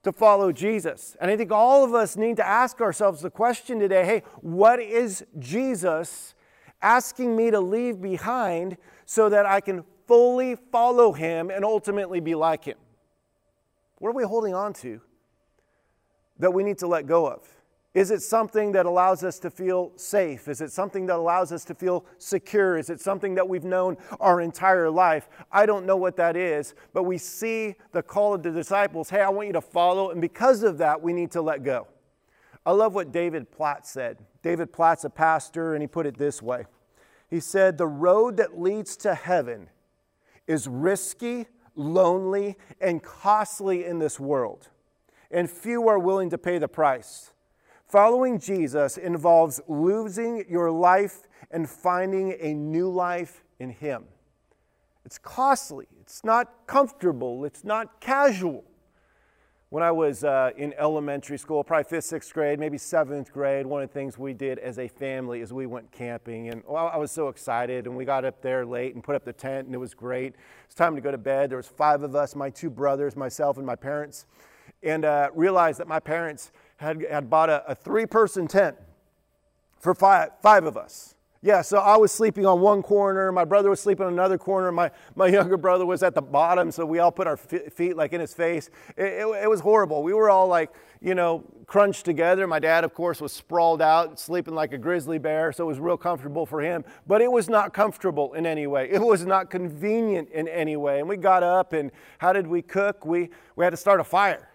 to 0.03 0.11
follow 0.11 0.51
Jesus. 0.51 1.15
And 1.19 1.31
I 1.31 1.37
think 1.37 1.51
all 1.51 1.83
of 1.83 1.93
us 1.93 2.15
need 2.15 2.37
to 2.37 2.47
ask 2.47 2.81
ourselves 2.81 3.21
the 3.21 3.29
question 3.29 3.79
today 3.79 4.05
hey, 4.05 4.23
what 4.41 4.79
is 4.79 5.25
Jesus 5.39 6.35
asking 6.81 7.35
me 7.35 7.49
to 7.51 7.59
leave 7.59 8.01
behind 8.01 8.77
so 9.05 9.29
that 9.29 9.45
I 9.45 9.61
can 9.61 9.83
fully 10.07 10.55
follow 10.71 11.13
him 11.13 11.49
and 11.49 11.63
ultimately 11.63 12.19
be 12.19 12.35
like 12.35 12.65
him? 12.65 12.77
What 13.99 14.09
are 14.09 14.13
we 14.13 14.23
holding 14.23 14.53
on 14.53 14.73
to 14.73 14.99
that 16.39 16.53
we 16.53 16.63
need 16.63 16.79
to 16.79 16.87
let 16.87 17.07
go 17.07 17.25
of? 17.25 17.47
Is 17.93 18.09
it 18.09 18.23
something 18.23 18.71
that 18.71 18.87
allows 18.87 19.23
us 19.23 19.37
to 19.39 19.51
feel 19.51 19.91
safe? 19.97 20.47
Is 20.47 20.61
it 20.61 20.71
something 20.71 21.05
that 21.05 21.17
allows 21.17 21.51
us 21.51 21.63
to 21.65 21.75
feel 21.75 22.05
secure? 22.17 22.75
Is 22.75 22.89
it 22.89 22.99
something 22.99 23.35
that 23.35 23.47
we've 23.47 23.63
known 23.63 23.97
our 24.19 24.41
entire 24.41 24.89
life? 24.89 25.29
I 25.51 25.67
don't 25.67 25.85
know 25.85 25.97
what 25.97 26.15
that 26.17 26.35
is, 26.35 26.73
but 26.93 27.03
we 27.03 27.19
see 27.19 27.75
the 27.91 28.01
call 28.01 28.33
of 28.33 28.41
the 28.41 28.49
disciples 28.49 29.11
hey, 29.11 29.21
I 29.21 29.29
want 29.29 29.47
you 29.47 29.53
to 29.53 29.61
follow, 29.61 30.09
and 30.09 30.19
because 30.19 30.63
of 30.63 30.79
that, 30.79 31.01
we 31.01 31.13
need 31.13 31.29
to 31.31 31.41
let 31.41 31.63
go. 31.63 31.87
I 32.65 32.71
love 32.71 32.95
what 32.95 33.11
David 33.11 33.51
Platt 33.51 33.85
said. 33.85 34.17
David 34.41 34.73
Platt's 34.73 35.03
a 35.03 35.09
pastor, 35.09 35.75
and 35.75 35.83
he 35.83 35.87
put 35.87 36.07
it 36.07 36.17
this 36.17 36.41
way 36.41 36.65
He 37.29 37.39
said, 37.39 37.77
The 37.77 37.87
road 37.87 38.37
that 38.37 38.59
leads 38.59 38.97
to 38.97 39.13
heaven 39.13 39.69
is 40.47 40.67
risky, 40.67 41.45
lonely, 41.75 42.57
and 42.81 43.03
costly 43.03 43.85
in 43.85 43.99
this 43.99 44.19
world, 44.19 44.69
and 45.29 45.47
few 45.47 45.87
are 45.87 45.99
willing 45.99 46.31
to 46.31 46.39
pay 46.39 46.57
the 46.57 46.67
price. 46.67 47.32
Following 47.93 48.39
Jesus 48.39 48.97
involves 48.97 49.61
losing 49.67 50.45
your 50.49 50.71
life 50.71 51.27
and 51.51 51.69
finding 51.69 52.35
a 52.39 52.51
new 52.51 52.89
life 52.89 53.43
in 53.59 53.69
Him. 53.69 54.05
It's 55.05 55.19
costly, 55.19 55.85
it's 56.01 56.23
not 56.23 56.51
comfortable, 56.65 57.45
it's 57.45 57.63
not 57.63 58.01
casual. 58.01 58.63
When 59.69 59.83
I 59.83 59.91
was 59.91 60.23
uh, 60.23 60.53
in 60.57 60.73
elementary 60.79 61.37
school, 61.37 61.63
probably 61.63 61.83
fifth, 61.83 62.05
sixth 62.05 62.33
grade, 62.33 62.59
maybe 62.59 62.79
seventh 62.79 63.31
grade, 63.31 63.67
one 63.67 63.83
of 63.83 63.89
the 63.89 63.93
things 63.93 64.17
we 64.17 64.33
did 64.33 64.57
as 64.57 64.79
a 64.79 64.87
family 64.87 65.41
is 65.41 65.53
we 65.53 65.67
went 65.67 65.91
camping. 65.91 66.49
And 66.49 66.63
well, 66.67 66.89
I 66.91 66.97
was 66.97 67.11
so 67.11 67.27
excited, 67.27 67.85
and 67.85 67.95
we 67.95 68.05
got 68.05 68.25
up 68.25 68.41
there 68.41 68.65
late 68.65 68.95
and 68.95 69.03
put 69.03 69.13
up 69.13 69.23
the 69.23 69.33
tent, 69.33 69.67
and 69.67 69.75
it 69.75 69.77
was 69.77 69.93
great. 69.93 70.33
It's 70.65 70.73
time 70.73 70.95
to 70.95 71.01
go 71.01 71.11
to 71.11 71.19
bed. 71.19 71.51
There 71.51 71.57
was 71.57 71.67
five 71.67 72.01
of 72.01 72.15
us, 72.15 72.35
my 72.35 72.49
two 72.49 72.71
brothers, 72.71 73.15
myself, 73.15 73.57
and 73.57 73.67
my 73.67 73.75
parents, 73.75 74.25
and 74.81 75.05
uh, 75.05 75.29
realized 75.35 75.79
that 75.79 75.87
my 75.87 75.99
parents 75.99 76.51
had, 76.77 77.05
had 77.09 77.29
bought 77.29 77.49
a, 77.49 77.63
a 77.69 77.75
three 77.75 78.05
person 78.05 78.47
tent 78.47 78.75
for 79.79 79.93
five, 79.93 80.29
five 80.41 80.65
of 80.65 80.77
us. 80.77 81.13
Yeah, 81.45 81.61
so 81.61 81.79
I 81.79 81.97
was 81.97 82.13
sleeping 82.13 82.45
on 82.45 82.61
one 82.61 82.81
corner, 82.81 83.29
my 83.33 83.43
brother 83.43 83.69
was 83.69 83.81
sleeping 83.81 84.05
on 84.05 84.13
another 84.13 84.37
corner, 84.37 84.71
my, 84.71 84.91
my 85.13 85.27
younger 85.39 85.57
brother 85.57 85.85
was 85.85 86.01
at 86.01 86.15
the 86.15 86.21
bottom, 86.21 86.71
so 86.71 86.85
we 86.85 86.99
all 86.99 87.11
put 87.11 87.27
our 87.27 87.35
feet 87.35 87.97
like 87.97 88.13
in 88.13 88.21
his 88.21 88.33
face. 88.33 88.69
It, 88.95 89.03
it, 89.03 89.43
it, 89.43 89.49
was 89.49 89.59
horrible. 89.59 90.03
We 90.03 90.13
were 90.13 90.29
all 90.29 90.47
like, 90.47 90.71
you 91.01 91.15
know, 91.15 91.43
crunched 91.67 92.05
together. 92.05 92.47
My 92.47 92.59
dad, 92.59 92.85
of 92.85 92.93
course, 92.93 93.19
was 93.19 93.33
sprawled 93.33 93.81
out, 93.81 94.21
sleeping 94.21 94.55
like 94.55 94.71
a 94.71 94.77
grizzly 94.77 95.19
bear, 95.19 95.51
so 95.51 95.65
it 95.65 95.67
was 95.67 95.79
real 95.81 95.97
comfortable 95.97 96.45
for 96.45 96.61
him. 96.61 96.85
But 97.07 97.21
it 97.21 97.29
was 97.29 97.49
not 97.49 97.73
comfortable 97.73 98.35
in 98.35 98.45
any 98.45 98.65
way. 98.65 98.89
It 98.89 99.01
was 99.01 99.25
not 99.25 99.49
convenient 99.49 100.29
in 100.29 100.47
any 100.47 100.77
way. 100.77 100.99
And 100.99 101.09
we 101.09 101.17
got 101.17 101.43
up, 101.43 101.73
and 101.73 101.91
how 102.19 102.31
did 102.31 102.47
we 102.47 102.61
cook? 102.61 103.05
We, 103.05 103.31
we 103.57 103.65
had 103.65 103.71
to 103.71 103.77
start 103.77 103.99
a 103.99 104.05
fire. 104.05 104.47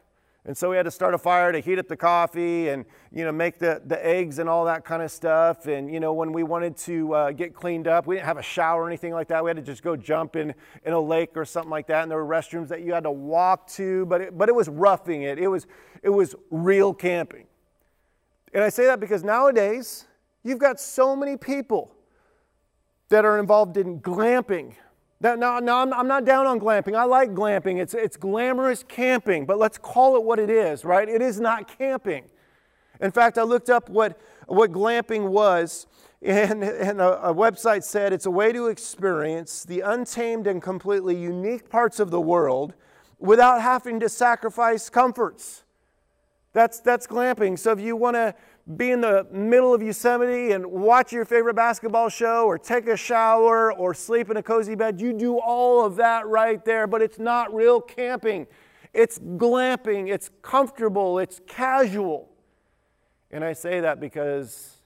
And 0.48 0.56
so 0.56 0.70
we 0.70 0.76
had 0.76 0.84
to 0.84 0.90
start 0.90 1.12
a 1.12 1.18
fire 1.18 1.52
to 1.52 1.60
heat 1.60 1.78
up 1.78 1.88
the 1.88 1.96
coffee 1.96 2.70
and, 2.70 2.86
you 3.12 3.22
know, 3.22 3.30
make 3.30 3.58
the, 3.58 3.82
the 3.84 4.02
eggs 4.04 4.38
and 4.38 4.48
all 4.48 4.64
that 4.64 4.82
kind 4.82 5.02
of 5.02 5.10
stuff. 5.10 5.66
And, 5.66 5.92
you 5.92 6.00
know, 6.00 6.14
when 6.14 6.32
we 6.32 6.42
wanted 6.42 6.74
to 6.78 7.12
uh, 7.12 7.32
get 7.32 7.54
cleaned 7.54 7.86
up, 7.86 8.06
we 8.06 8.14
didn't 8.14 8.24
have 8.24 8.38
a 8.38 8.42
shower 8.42 8.84
or 8.84 8.86
anything 8.86 9.12
like 9.12 9.28
that. 9.28 9.44
We 9.44 9.50
had 9.50 9.58
to 9.58 9.62
just 9.62 9.82
go 9.82 9.94
jump 9.94 10.36
in, 10.36 10.54
in 10.86 10.94
a 10.94 11.00
lake 11.00 11.36
or 11.36 11.44
something 11.44 11.68
like 11.68 11.86
that. 11.88 12.00
And 12.00 12.10
there 12.10 12.16
were 12.16 12.26
restrooms 12.26 12.68
that 12.68 12.80
you 12.80 12.94
had 12.94 13.02
to 13.02 13.10
walk 13.10 13.68
to, 13.72 14.06
but 14.06 14.22
it, 14.22 14.38
but 14.38 14.48
it 14.48 14.54
was 14.54 14.70
roughing 14.70 15.20
it. 15.20 15.38
It 15.38 15.48
was, 15.48 15.66
it 16.02 16.08
was 16.08 16.34
real 16.50 16.94
camping. 16.94 17.44
And 18.54 18.64
I 18.64 18.70
say 18.70 18.86
that 18.86 19.00
because 19.00 19.22
nowadays, 19.22 20.06
you've 20.44 20.60
got 20.60 20.80
so 20.80 21.14
many 21.14 21.36
people 21.36 21.94
that 23.10 23.26
are 23.26 23.38
involved 23.38 23.76
in 23.76 24.00
glamping 24.00 24.76
now, 25.20 25.58
now 25.58 25.80
I'm, 25.80 25.92
I'm, 25.92 26.06
not 26.06 26.24
down 26.24 26.46
on 26.46 26.60
glamping. 26.60 26.96
I 26.96 27.04
like 27.04 27.30
glamping. 27.30 27.80
It's, 27.80 27.92
it's 27.92 28.16
glamorous 28.16 28.84
camping, 28.84 29.46
but 29.46 29.58
let's 29.58 29.76
call 29.76 30.16
it 30.16 30.22
what 30.22 30.38
it 30.38 30.48
is, 30.48 30.84
right? 30.84 31.08
It 31.08 31.20
is 31.20 31.40
not 31.40 31.76
camping. 31.76 32.24
In 33.00 33.10
fact, 33.10 33.36
I 33.36 33.42
looked 33.42 33.68
up 33.68 33.88
what, 33.88 34.20
what 34.46 34.70
glamping 34.70 35.28
was, 35.28 35.86
and, 36.22 36.62
and 36.62 37.00
a, 37.00 37.30
a 37.30 37.34
website 37.34 37.84
said 37.84 38.12
it's 38.12 38.26
a 38.26 38.30
way 38.30 38.52
to 38.52 38.66
experience 38.68 39.64
the 39.64 39.80
untamed 39.80 40.46
and 40.46 40.62
completely 40.62 41.16
unique 41.16 41.68
parts 41.68 41.98
of 42.00 42.10
the 42.10 42.20
world 42.20 42.74
without 43.18 43.60
having 43.60 43.98
to 44.00 44.08
sacrifice 44.08 44.88
comforts. 44.88 45.64
That's, 46.52 46.80
that's 46.80 47.06
glamping. 47.06 47.58
So 47.58 47.72
if 47.72 47.80
you 47.80 47.96
want 47.96 48.14
to 48.14 48.34
be 48.76 48.90
in 48.90 49.00
the 49.00 49.26
middle 49.32 49.72
of 49.72 49.82
Yosemite 49.82 50.52
and 50.52 50.66
watch 50.66 51.12
your 51.12 51.24
favorite 51.24 51.54
basketball 51.54 52.10
show 52.10 52.44
or 52.44 52.58
take 52.58 52.86
a 52.86 52.96
shower 52.96 53.72
or 53.72 53.94
sleep 53.94 54.30
in 54.30 54.36
a 54.36 54.42
cozy 54.42 54.74
bed. 54.74 55.00
You 55.00 55.14
do 55.14 55.38
all 55.38 55.84
of 55.84 55.96
that 55.96 56.26
right 56.26 56.62
there, 56.64 56.86
but 56.86 57.00
it's 57.00 57.18
not 57.18 57.54
real 57.54 57.80
camping. 57.80 58.46
It's 58.92 59.18
glamping, 59.18 60.08
it's 60.12 60.30
comfortable, 60.42 61.18
it's 61.18 61.40
casual. 61.46 62.30
And 63.30 63.42
I 63.42 63.54
say 63.54 63.80
that 63.80 64.00
because, 64.00 64.76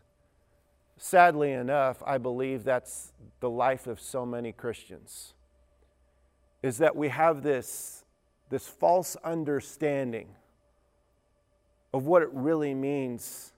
sadly 0.97 1.53
enough, 1.53 2.03
I 2.07 2.19
believe 2.19 2.63
that's 2.65 3.13
the 3.41 3.51
life 3.51 3.87
of 3.87 4.01
so 4.01 4.25
many 4.25 4.53
Christians. 4.53 5.35
Is 6.63 6.79
that 6.79 6.95
we 6.95 7.09
have 7.09 7.43
this, 7.43 8.05
this 8.49 8.69
false 8.69 9.17
understanding 9.25 10.29
of 11.93 12.07
what 12.07 12.23
it 12.23 12.31
really 12.33 12.75
means 12.75 13.52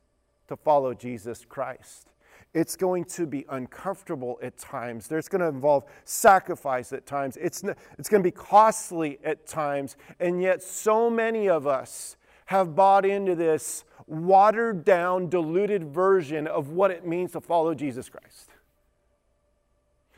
to 0.49 0.57
follow 0.57 0.95
Jesus 0.95 1.45
Christ. 1.49 2.09
It's 2.53 2.77
going 2.77 3.05
to 3.07 3.27
be 3.27 3.45
uncomfortable 3.49 4.39
at 4.41 4.57
times. 4.57 5.09
There's 5.09 5.29
going 5.29 5.41
to 5.41 5.49
involve 5.49 5.85
sacrifice 6.05 6.93
at 6.93 7.05
times. 7.05 7.37
It's, 7.37 7.65
it's 7.99 8.09
going 8.09 8.23
to 8.23 8.27
be 8.27 8.31
costly 8.31 9.19
at 9.25 9.47
times. 9.47 9.97
And 10.21 10.41
yet, 10.41 10.63
so 10.63 11.11
many 11.11 11.49
of 11.49 11.67
us 11.67 12.17
have 12.47 12.77
bought 12.77 13.05
into 13.05 13.35
this 13.35 13.85
watered 14.07 14.85
down, 14.85 15.29
diluted 15.29 15.85
version 15.85 16.47
of 16.47 16.71
what 16.71 16.93
it 16.93 17.05
means 17.05 17.33
to 17.33 17.41
follow 17.41 17.75
Jesus 17.75 18.09
Christ. 18.09 18.51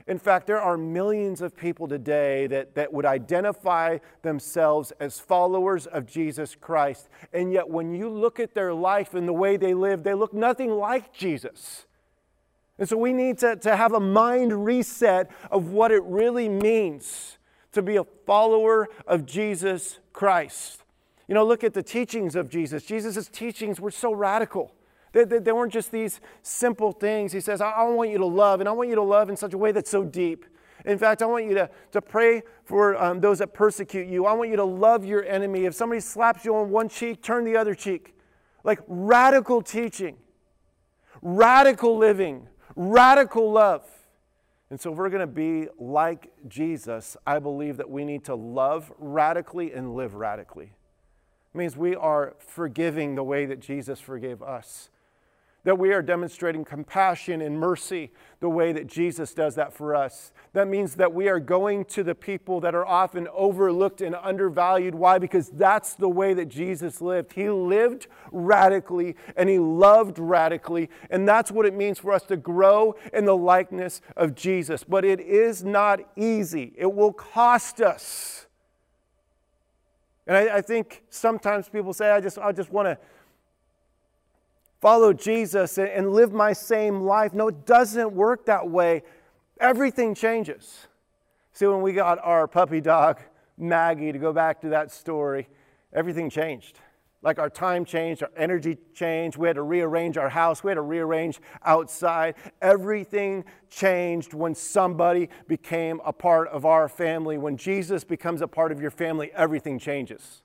In 0.06 0.18
fact, 0.20 0.46
there 0.46 0.60
are 0.60 0.78
millions 0.78 1.40
of 1.40 1.56
people 1.56 1.88
today 1.88 2.46
that, 2.46 2.76
that 2.76 2.92
would 2.92 3.04
identify 3.04 3.98
themselves 4.22 4.92
as 5.00 5.18
followers 5.18 5.86
of 5.86 6.06
Jesus 6.06 6.54
Christ. 6.54 7.08
And 7.32 7.52
yet, 7.52 7.68
when 7.68 7.92
you 7.92 8.08
look 8.08 8.38
at 8.38 8.54
their 8.54 8.72
life 8.72 9.14
and 9.14 9.26
the 9.26 9.32
way 9.32 9.56
they 9.56 9.74
live, 9.74 10.04
they 10.04 10.14
look 10.14 10.32
nothing 10.32 10.70
like 10.70 11.12
Jesus. 11.12 11.86
And 12.78 12.88
so, 12.88 12.96
we 12.96 13.12
need 13.12 13.38
to, 13.38 13.56
to 13.56 13.74
have 13.74 13.94
a 13.94 14.00
mind 14.00 14.64
reset 14.64 15.28
of 15.50 15.70
what 15.70 15.90
it 15.90 16.04
really 16.04 16.48
means 16.48 17.38
to 17.72 17.82
be 17.82 17.96
a 17.96 18.04
follower 18.04 18.88
of 19.08 19.26
Jesus 19.26 19.98
Christ. 20.12 20.84
You 21.26 21.34
know, 21.34 21.44
look 21.44 21.64
at 21.64 21.74
the 21.74 21.82
teachings 21.82 22.36
of 22.36 22.48
Jesus. 22.48 22.84
Jesus' 22.84 23.28
teachings 23.28 23.80
were 23.80 23.90
so 23.90 24.12
radical. 24.12 24.75
They, 25.16 25.24
they, 25.24 25.38
they 25.38 25.52
weren't 25.52 25.72
just 25.72 25.90
these 25.90 26.20
simple 26.42 26.92
things. 26.92 27.32
He 27.32 27.40
says, 27.40 27.62
I, 27.62 27.70
I 27.70 27.84
want 27.84 28.10
you 28.10 28.18
to 28.18 28.26
love, 28.26 28.60
and 28.60 28.68
I 28.68 28.72
want 28.72 28.90
you 28.90 28.96
to 28.96 29.02
love 29.02 29.30
in 29.30 29.36
such 29.36 29.54
a 29.54 29.58
way 29.58 29.72
that's 29.72 29.88
so 29.88 30.04
deep. 30.04 30.44
In 30.84 30.98
fact, 30.98 31.22
I 31.22 31.24
want 31.24 31.46
you 31.46 31.54
to, 31.54 31.70
to 31.92 32.02
pray 32.02 32.42
for 32.64 33.02
um, 33.02 33.22
those 33.22 33.38
that 33.38 33.54
persecute 33.54 34.08
you. 34.08 34.26
I 34.26 34.34
want 34.34 34.50
you 34.50 34.56
to 34.56 34.64
love 34.64 35.06
your 35.06 35.24
enemy. 35.24 35.64
If 35.64 35.74
somebody 35.74 36.02
slaps 36.02 36.44
you 36.44 36.54
on 36.54 36.68
one 36.68 36.90
cheek, 36.90 37.22
turn 37.22 37.44
the 37.44 37.56
other 37.56 37.74
cheek. 37.74 38.14
Like 38.62 38.80
radical 38.86 39.62
teaching, 39.62 40.18
radical 41.22 41.96
living, 41.96 42.48
radical 42.74 43.50
love. 43.50 43.88
And 44.68 44.78
so, 44.78 44.92
if 44.92 44.98
we're 44.98 45.08
going 45.08 45.20
to 45.20 45.26
be 45.26 45.68
like 45.78 46.30
Jesus, 46.46 47.16
I 47.26 47.38
believe 47.38 47.78
that 47.78 47.88
we 47.88 48.04
need 48.04 48.24
to 48.26 48.34
love 48.34 48.92
radically 48.98 49.72
and 49.72 49.94
live 49.94 50.12
radically. 50.12 50.72
It 51.54 51.56
means 51.56 51.74
we 51.74 51.96
are 51.96 52.34
forgiving 52.38 53.14
the 53.14 53.24
way 53.24 53.46
that 53.46 53.60
Jesus 53.60 53.98
forgave 53.98 54.42
us 54.42 54.90
that 55.66 55.76
we 55.76 55.92
are 55.92 56.00
demonstrating 56.00 56.64
compassion 56.64 57.42
and 57.42 57.58
mercy 57.58 58.12
the 58.38 58.48
way 58.48 58.70
that 58.70 58.86
Jesus 58.86 59.34
does 59.34 59.56
that 59.56 59.72
for 59.72 59.96
us. 59.96 60.30
That 60.52 60.68
means 60.68 60.94
that 60.94 61.12
we 61.12 61.28
are 61.28 61.40
going 61.40 61.86
to 61.86 62.04
the 62.04 62.14
people 62.14 62.60
that 62.60 62.72
are 62.72 62.86
often 62.86 63.26
overlooked 63.34 64.00
and 64.00 64.14
undervalued. 64.14 64.94
Why? 64.94 65.18
Because 65.18 65.50
that's 65.50 65.94
the 65.94 66.08
way 66.08 66.34
that 66.34 66.46
Jesus 66.48 67.00
lived. 67.00 67.32
He 67.32 67.50
lived 67.50 68.06
radically 68.30 69.16
and 69.36 69.48
he 69.48 69.58
loved 69.58 70.20
radically. 70.20 70.88
And 71.10 71.28
that's 71.28 71.50
what 71.50 71.66
it 71.66 71.74
means 71.74 71.98
for 71.98 72.12
us 72.12 72.22
to 72.26 72.36
grow 72.36 72.94
in 73.12 73.24
the 73.24 73.36
likeness 73.36 74.00
of 74.16 74.36
Jesus. 74.36 74.84
But 74.84 75.04
it 75.04 75.18
is 75.18 75.64
not 75.64 75.98
easy, 76.14 76.74
it 76.76 76.94
will 76.94 77.12
cost 77.12 77.80
us. 77.80 78.46
And 80.28 80.36
I, 80.36 80.58
I 80.58 80.60
think 80.60 81.02
sometimes 81.10 81.68
people 81.68 81.92
say, 81.92 82.12
I 82.12 82.20
just, 82.20 82.38
I 82.38 82.52
just 82.52 82.70
want 82.70 82.86
to 82.86 82.98
follow 84.80 85.12
Jesus 85.12 85.78
and 85.78 86.12
live 86.12 86.32
my 86.32 86.52
same 86.52 87.02
life. 87.02 87.34
No, 87.34 87.48
it 87.48 87.66
doesn't 87.66 88.12
work 88.12 88.46
that 88.46 88.68
way. 88.68 89.02
Everything 89.60 90.14
changes. 90.14 90.86
See, 91.52 91.66
when 91.66 91.80
we 91.80 91.92
got 91.92 92.18
our 92.22 92.46
puppy 92.46 92.80
dog, 92.80 93.20
Maggie, 93.56 94.12
to 94.12 94.18
go 94.18 94.32
back 94.32 94.60
to 94.60 94.68
that 94.68 94.90
story, 94.92 95.48
everything 95.92 96.28
changed. 96.28 96.80
Like 97.22 97.38
our 97.38 97.48
time 97.48 97.84
changed, 97.84 98.22
our 98.22 98.30
energy 98.36 98.76
changed. 98.94 99.36
We 99.36 99.48
had 99.48 99.56
to 99.56 99.62
rearrange 99.62 100.18
our 100.18 100.28
house, 100.28 100.62
we 100.62 100.70
had 100.70 100.74
to 100.74 100.82
rearrange 100.82 101.40
outside. 101.64 102.34
Everything 102.60 103.44
changed 103.70 104.34
when 104.34 104.54
somebody 104.54 105.30
became 105.48 106.00
a 106.04 106.12
part 106.12 106.48
of 106.48 106.66
our 106.66 106.88
family. 106.88 107.38
When 107.38 107.56
Jesus 107.56 108.04
becomes 108.04 108.42
a 108.42 108.48
part 108.48 108.70
of 108.70 108.80
your 108.80 108.90
family, 108.90 109.32
everything 109.34 109.78
changes. 109.78 110.42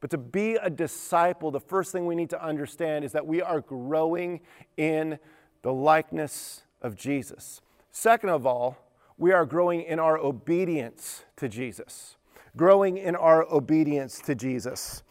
But 0.00 0.10
to 0.10 0.18
be 0.18 0.54
a 0.54 0.70
disciple, 0.70 1.50
the 1.50 1.60
first 1.60 1.92
thing 1.92 2.06
we 2.06 2.14
need 2.14 2.30
to 2.30 2.44
understand 2.44 3.04
is 3.04 3.12
that 3.12 3.26
we 3.26 3.42
are 3.42 3.60
growing 3.60 4.40
in 4.76 5.18
the 5.62 5.72
likeness 5.72 6.62
of 6.80 6.94
Jesus. 6.94 7.60
Second 7.90 8.30
of 8.30 8.46
all, 8.46 8.78
we 9.16 9.32
are 9.32 9.44
growing 9.44 9.82
in 9.82 9.98
our 9.98 10.16
obedience 10.16 11.24
to 11.36 11.48
Jesus. 11.48 12.16
Growing 12.56 12.96
in 12.96 13.16
our 13.16 13.44
obedience 13.52 14.20
to 14.20 14.34
Jesus. 14.34 15.02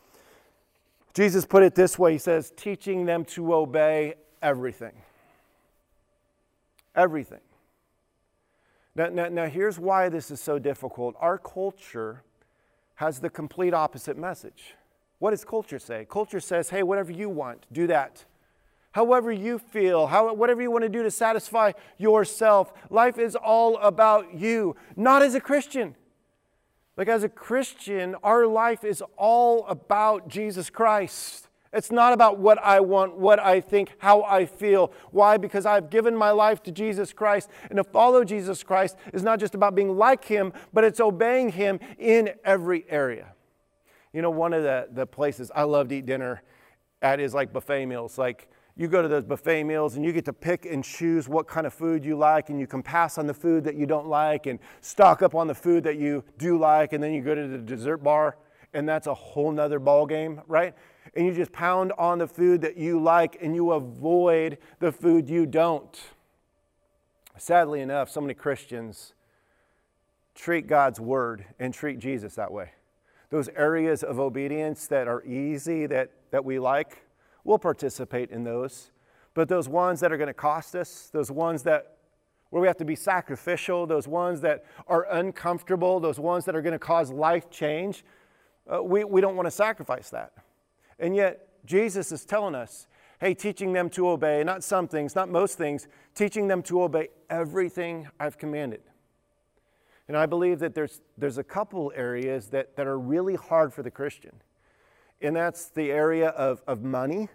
Jesus 1.14 1.46
put 1.46 1.64
it 1.64 1.76
this 1.76 2.00
way 2.00 2.14
He 2.14 2.18
says, 2.18 2.54
teaching 2.56 3.06
them 3.06 3.26
to 3.26 3.54
obey 3.54 4.16
everything. 4.42 4.94
Everything. 6.96 7.42
Now, 8.96 9.10
now, 9.10 9.28
now, 9.28 9.46
here's 9.46 9.78
why 9.78 10.10
this 10.10 10.32
is 10.32 10.40
so 10.42 10.58
difficult. 10.58 11.16
Our 11.20 11.38
culture 11.38 12.24
has 12.98 13.20
the 13.20 13.30
complete 13.30 13.74
opposite 13.74 14.18
message. 14.18 14.76
What 15.20 15.32
does 15.32 15.46
culture 15.46 15.80
say? 15.80 16.06
Culture 16.10 16.40
says, 16.40 16.70
hey, 16.70 16.84
whatever 16.84 17.12
you 17.12 17.30
want, 17.30 17.66
do 17.72 17.88
that. 17.88 18.26
However 18.92 19.32
you 19.32 19.60
feel, 19.60 20.08
how, 20.08 20.34
whatever 20.34 20.62
you 20.62 20.72
want 20.72 20.84
to 20.84 20.90
do 20.90 21.04
to 21.04 21.12
satisfy 21.12 21.74
yourself. 21.98 22.74
Life 22.90 23.20
is 23.20 23.36
all 23.36 23.78
about 23.78 24.34
you, 24.34 24.76
not 24.96 25.22
as 25.22 25.36
a 25.36 25.40
Christian. 25.40 25.96
Like, 26.96 27.08
as 27.08 27.24
a 27.24 27.30
Christian, 27.30 28.16
our 28.24 28.48
life 28.48 28.84
is 28.84 29.04
all 29.18 29.68
about 29.68 30.28
Jesus 30.28 30.72
Christ. 30.72 31.47
It's 31.74 31.92
not 31.92 32.14
about 32.14 32.40
what 32.40 32.58
I 32.64 32.80
want, 32.80 33.18
what 33.18 33.40
I 33.40 33.62
think, 33.62 33.92
how 34.00 34.24
I 34.24 34.46
feel. 34.46 34.92
Why? 35.12 35.38
Because 35.38 35.66
I've 35.66 35.90
given 35.90 36.16
my 36.16 36.32
life 36.32 36.64
to 36.64 36.72
Jesus 36.72 37.14
Christ. 37.14 37.50
And 37.70 37.78
to 37.78 37.84
follow 37.84 38.24
Jesus 38.24 38.64
Christ 38.64 38.98
is 39.14 39.24
not 39.24 39.40
just 39.40 39.56
about 39.56 39.76
being 39.76 39.98
like 39.98 40.26
Him, 40.26 40.54
but 40.74 40.84
it's 40.84 41.00
obeying 41.00 41.50
Him 41.50 41.80
in 41.98 42.32
every 42.44 42.86
area. 42.90 43.34
You 44.14 44.22
know, 44.22 44.30
one 44.30 44.54
of 44.54 44.64
the, 44.64 44.88
the 44.92 45.06
places 45.06 45.52
I 45.54 45.64
love 45.64 45.90
to 45.90 45.96
eat 45.96 46.06
dinner 46.06 46.42
at 47.02 47.20
is 47.20 47.34
like 47.34 47.54
buffet 47.54 47.86
meals. 47.86 48.18
Like, 48.18 48.50
you 48.78 48.88
go 48.88 49.02
to 49.02 49.08
those 49.08 49.24
buffet 49.24 49.64
meals 49.64 49.96
and 49.96 50.06
you 50.06 50.14
get 50.14 50.26
to 50.26 50.34
pick 50.34 50.66
and 50.66 50.84
choose 50.84 51.28
what 51.28 51.48
kind 51.48 51.66
of 51.66 51.74
food 51.74 52.06
you 52.06 52.16
like, 52.16 52.50
and 52.50 52.60
you 52.60 52.68
can 52.68 52.84
pass 52.84 53.18
on 53.18 53.26
the 53.26 53.34
food 53.34 53.64
that 53.64 53.76
you 53.76 53.88
don't 53.88 54.08
like 54.08 54.46
and 54.46 54.60
stock 54.82 55.24
up 55.24 55.34
on 55.34 55.48
the 55.48 55.56
food 55.56 55.84
that 55.84 55.98
you 55.98 56.24
do 56.38 56.60
like, 56.60 56.94
and 56.94 57.04
then 57.04 57.12
you 57.12 57.22
go 57.22 57.34
to 57.34 57.48
the 57.48 57.58
dessert 57.58 57.98
bar, 57.98 58.38
and 58.74 58.88
that's 58.88 59.08
a 59.08 59.14
whole 59.14 59.52
nother 59.52 59.80
ball 59.80 60.06
game, 60.06 60.42
right? 60.48 60.76
And 61.16 61.26
you 61.26 61.34
just 61.34 61.52
pound 61.52 61.94
on 61.98 62.20
the 62.20 62.28
food 62.28 62.62
that 62.62 62.78
you 62.78 63.02
like 63.02 63.38
and 63.42 63.56
you 63.56 63.72
avoid 63.72 64.58
the 64.80 64.92
food 64.92 65.30
you 65.30 65.46
don't. 65.46 66.00
Sadly 67.38 67.82
enough, 67.82 68.10
so 68.10 68.22
many 68.22 68.34
Christians 68.34 69.14
treat 70.34 70.68
God's 70.68 71.00
word 71.00 71.46
and 71.60 71.74
treat 71.74 72.00
Jesus 72.00 72.36
that 72.36 72.52
way. 72.52 72.72
Those 73.30 73.50
areas 73.50 74.04
of 74.04 74.20
obedience 74.20 74.88
that 74.88 75.08
are 75.08 75.24
easy, 75.26 75.86
that, 75.88 76.12
that 76.32 76.46
we 76.46 76.60
like, 76.60 77.04
we'll 77.44 77.60
participate 77.60 78.32
in 78.32 78.44
those. 78.44 78.92
But 79.34 79.50
those 79.50 79.68
ones 79.68 80.00
that 80.00 80.12
are 80.12 80.18
going 80.18 80.28
to 80.28 80.34
cost 80.34 80.76
us, 80.76 81.10
those 81.12 81.30
ones 81.30 81.64
that 81.64 81.98
where 82.50 82.62
we 82.62 82.68
have 82.68 82.78
to 82.78 82.86
be 82.86 82.96
sacrificial, 82.96 83.86
those 83.86 84.08
ones 84.08 84.42
that 84.42 84.64
are 84.88 85.06
uncomfortable, 85.12 86.00
those 86.00 86.20
ones 86.20 86.46
that 86.46 86.56
are 86.56 86.62
going 86.62 86.74
to 86.74 86.80
cause 86.80 87.12
life 87.12 87.50
change, 87.50 88.06
uh, 88.74 88.82
we, 88.82 89.04
we 89.04 89.22
don't 89.22 89.36
want 89.36 89.48
to 89.48 89.52
sacrifice 89.52 90.10
that. 90.12 90.32
And 91.00 91.16
yet, 91.16 91.48
Jesus 91.66 92.12
is 92.12 92.26
telling 92.26 92.56
us, 92.56 92.88
hey, 93.20 93.34
teaching 93.34 93.74
them 93.74 93.90
to 93.92 94.08
obey, 94.10 94.44
not 94.44 94.64
some 94.64 94.88
things, 94.88 95.16
not 95.16 95.30
most 95.30 95.58
things, 95.58 95.88
teaching 96.16 96.48
them 96.48 96.62
to 96.64 96.84
obey 96.84 97.10
everything 97.30 98.08
I've 98.20 98.38
commanded. 98.38 98.82
And 100.08 100.16
I 100.16 100.26
believe 100.26 100.60
that 100.60 100.74
there's, 100.74 101.02
there's 101.18 101.38
a 101.38 101.44
couple 101.44 101.92
areas 101.96 102.48
that, 102.50 102.76
that 102.78 102.88
are 102.88 102.98
really 102.98 103.36
hard 103.36 103.74
for 103.74 103.84
the 103.84 103.92
Christian 103.92 104.42
and 105.22 105.36
that's 105.36 105.70
the 105.70 105.92
area 105.92 106.30
of, 106.30 106.62
of 106.68 106.84
money 106.84 107.30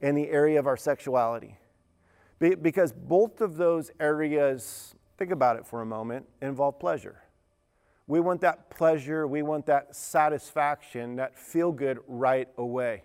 and 0.00 0.16
the 0.16 0.28
area 0.28 0.58
of 0.58 0.66
our 0.66 0.76
sexuality. 0.76 1.56
Be, 2.38 2.54
because 2.54 2.92
both 2.92 3.40
of 3.40 3.56
those 3.56 3.90
areas, 4.00 4.94
think 5.16 5.30
about 5.30 5.56
it 5.56 5.66
for 5.66 5.82
a 5.82 5.86
moment, 5.86 6.26
involve 6.42 6.78
pleasure. 6.78 7.22
We 8.08 8.20
want 8.20 8.40
that 8.40 8.70
pleasure, 8.70 9.26
we 9.26 9.42
want 9.42 9.66
that 9.66 9.94
satisfaction, 9.94 11.16
that 11.16 11.38
feel 11.38 11.72
good 11.72 11.98
right 12.08 12.48
away. 12.56 13.04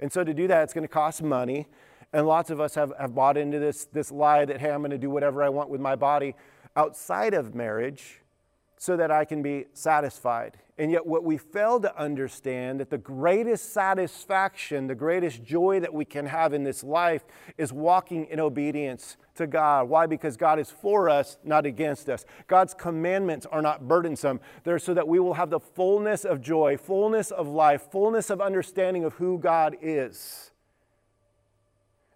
And 0.00 0.12
so 0.12 0.24
to 0.24 0.34
do 0.34 0.48
that, 0.48 0.64
it's 0.64 0.74
going 0.74 0.82
to 0.82 0.88
cost 0.88 1.22
money. 1.22 1.68
And 2.12 2.26
lots 2.26 2.50
of 2.50 2.60
us 2.60 2.74
have, 2.74 2.92
have 2.98 3.14
bought 3.14 3.36
into 3.36 3.60
this, 3.60 3.84
this 3.84 4.10
lie 4.10 4.44
that, 4.44 4.60
hey, 4.60 4.70
I'm 4.72 4.80
going 4.80 4.90
to 4.90 4.98
do 4.98 5.08
whatever 5.08 5.44
I 5.44 5.48
want 5.48 5.70
with 5.70 5.80
my 5.80 5.94
body 5.94 6.34
outside 6.74 7.32
of 7.32 7.54
marriage 7.54 8.20
so 8.76 8.96
that 8.96 9.12
I 9.12 9.24
can 9.24 9.40
be 9.40 9.66
satisfied. 9.72 10.58
And 10.80 10.90
yet, 10.90 11.06
what 11.06 11.24
we 11.24 11.36
fail 11.36 11.78
to 11.80 11.94
understand 12.00 12.80
that 12.80 12.88
the 12.88 12.96
greatest 12.96 13.74
satisfaction, 13.74 14.86
the 14.86 14.94
greatest 14.94 15.44
joy 15.44 15.78
that 15.80 15.92
we 15.92 16.06
can 16.06 16.24
have 16.24 16.54
in 16.54 16.64
this 16.64 16.82
life 16.82 17.22
is 17.58 17.70
walking 17.70 18.24
in 18.30 18.40
obedience 18.40 19.18
to 19.34 19.46
God. 19.46 19.90
Why? 19.90 20.06
Because 20.06 20.38
God 20.38 20.58
is 20.58 20.70
for 20.70 21.10
us, 21.10 21.36
not 21.44 21.66
against 21.66 22.08
us. 22.08 22.24
God's 22.46 22.72
commandments 22.72 23.44
are 23.44 23.60
not 23.60 23.88
burdensome. 23.88 24.40
They're 24.64 24.78
so 24.78 24.94
that 24.94 25.06
we 25.06 25.20
will 25.20 25.34
have 25.34 25.50
the 25.50 25.60
fullness 25.60 26.24
of 26.24 26.40
joy, 26.40 26.78
fullness 26.78 27.30
of 27.30 27.46
life, 27.46 27.88
fullness 27.92 28.30
of 28.30 28.40
understanding 28.40 29.04
of 29.04 29.12
who 29.12 29.38
God 29.38 29.76
is. 29.82 30.50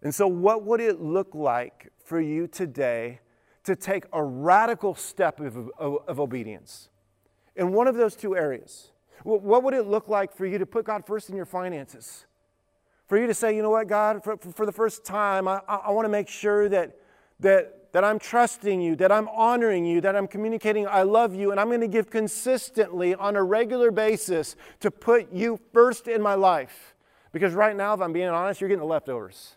And 0.03 0.15
so, 0.15 0.27
what 0.27 0.65
would 0.65 0.81
it 0.81 1.03
look 1.03 1.35
like 1.35 1.93
for 2.03 2.19
you 2.19 2.47
today 2.47 3.21
to 3.65 3.77
take 3.77 4.07
a 4.11 4.25
radical 4.25 4.95
step 4.95 5.39
of, 5.39 5.69
of, 5.77 5.99
of 6.09 6.19
obedience 6.19 6.89
in 7.57 7.73
one 7.73 7.87
of 7.89 7.95
those 7.95 8.15
two 8.17 8.37
areas. 8.37 8.91
What 9.23 9.63
would 9.63 9.75
it 9.75 9.87
look 9.87 10.09
like 10.09 10.35
for 10.35 10.45
you 10.45 10.59
to 10.59 10.67
put 10.67 10.85
God 10.85 11.07
first 11.07 11.31
in 11.31 11.37
your 11.37 11.47
finances? 11.47 12.27
For 13.07 13.17
you 13.17 13.27
to 13.27 13.35
say, 13.35 13.57
you 13.57 13.63
know 13.63 13.71
what, 13.71 13.87
God, 13.87 14.23
for, 14.23 14.37
for 14.37 14.67
the 14.67 14.73
first 14.73 15.05
time, 15.05 15.49
I, 15.49 15.61
I 15.69 15.91
want 15.93 16.05
to 16.05 16.11
make 16.11 16.29
sure 16.29 16.69
that, 16.69 16.97
that, 17.41 17.93
that 17.93 18.05
I'm 18.05 18.19
trusting 18.19 18.81
you, 18.81 18.97
that 18.97 19.11
I'm 19.11 19.29
honoring 19.29 19.87
you, 19.87 20.01
that 20.03 20.15
I'm 20.15 20.27
communicating 20.27 20.87
I 20.87 21.03
love 21.03 21.35
you, 21.35 21.51
and 21.53 21.61
I'm 21.61 21.69
going 21.69 21.81
to 21.81 21.89
give 21.89 22.11
consistently 22.11 23.15
on 23.15 23.37
a 23.37 23.43
regular 23.43 23.91
basis 23.91 24.57
to 24.81 24.91
put 24.91 25.33
you 25.33 25.59
first 25.73 26.07
in 26.07 26.21
my 26.21 26.35
life. 26.35 26.95
Because 27.33 27.55
right 27.55 27.77
now, 27.77 27.95
if 27.95 28.01
I'm 28.01 28.13
being 28.13 28.29
honest, 28.29 28.61
you're 28.61 28.69
getting 28.69 28.81
the 28.81 28.87
leftovers. 28.87 29.55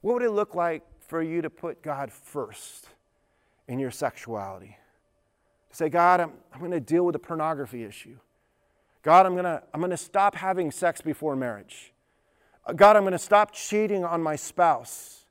What 0.00 0.14
would 0.14 0.22
it 0.22 0.30
look 0.30 0.54
like 0.54 0.82
for 1.12 1.22
you 1.22 1.42
to 1.42 1.50
put 1.50 1.82
God 1.82 2.10
first 2.10 2.88
in 3.68 3.78
your 3.78 3.90
sexuality. 3.90 4.78
Say, 5.72 5.88
God, 5.88 6.20
I'm, 6.20 6.32
I'm 6.52 6.60
going 6.60 6.70
to 6.70 6.80
deal 6.80 7.04
with 7.04 7.14
the 7.14 7.18
pornography 7.18 7.82
issue. 7.82 8.18
God, 9.02 9.26
I'm 9.26 9.32
going 9.32 9.44
to 9.44 9.62
I'm 9.74 9.80
going 9.80 9.90
to 9.90 9.96
stop 9.96 10.36
having 10.36 10.70
sex 10.70 11.00
before 11.00 11.34
marriage. 11.34 11.92
Uh, 12.64 12.72
God, 12.72 12.96
I'm 12.96 13.02
going 13.02 13.12
to 13.12 13.18
stop 13.18 13.52
cheating 13.52 14.04
on 14.04 14.22
my 14.22 14.36
spouse. 14.36 15.24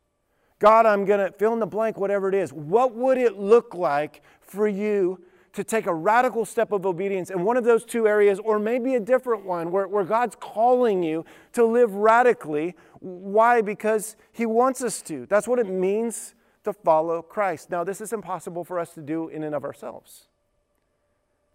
God, 0.59 0.85
I'm 0.85 1.05
going 1.05 1.25
to 1.25 1.31
fill 1.31 1.53
in 1.53 1.59
the 1.59 1.65
blank, 1.67 1.97
whatever 1.97 2.27
it 2.27 2.35
is. 2.35 2.51
What 2.51 2.93
would 2.93 3.17
it 3.17 3.37
look 3.37 3.73
like 3.73 4.21
for 4.41 4.67
you 4.67 5.23
to 5.53 5.63
take 5.63 5.85
a 5.85 5.93
radical 5.93 6.45
step 6.45 6.71
of 6.71 6.85
obedience 6.85 7.29
in 7.29 7.43
one 7.43 7.57
of 7.57 7.63
those 7.63 7.83
two 7.83 8.07
areas, 8.07 8.39
or 8.39 8.57
maybe 8.59 8.95
a 8.95 8.99
different 8.99 9.45
one 9.45 9.71
where, 9.71 9.87
where 9.87 10.03
God's 10.03 10.35
calling 10.39 11.03
you 11.03 11.25
to 11.53 11.65
live 11.65 11.93
radically. 11.93 12.75
Why? 12.99 13.61
Because 13.61 14.15
He 14.31 14.45
wants 14.45 14.81
us 14.81 15.01
to. 15.03 15.25
That's 15.27 15.47
what 15.47 15.59
it 15.59 15.67
means 15.67 16.35
to 16.63 16.73
follow 16.73 17.21
Christ. 17.21 17.69
Now, 17.69 17.83
this 17.83 18.01
is 18.01 18.13
impossible 18.13 18.63
for 18.63 18.79
us 18.79 18.93
to 18.93 19.01
do 19.01 19.27
in 19.29 19.43
and 19.43 19.55
of 19.55 19.63
ourselves. 19.63 20.27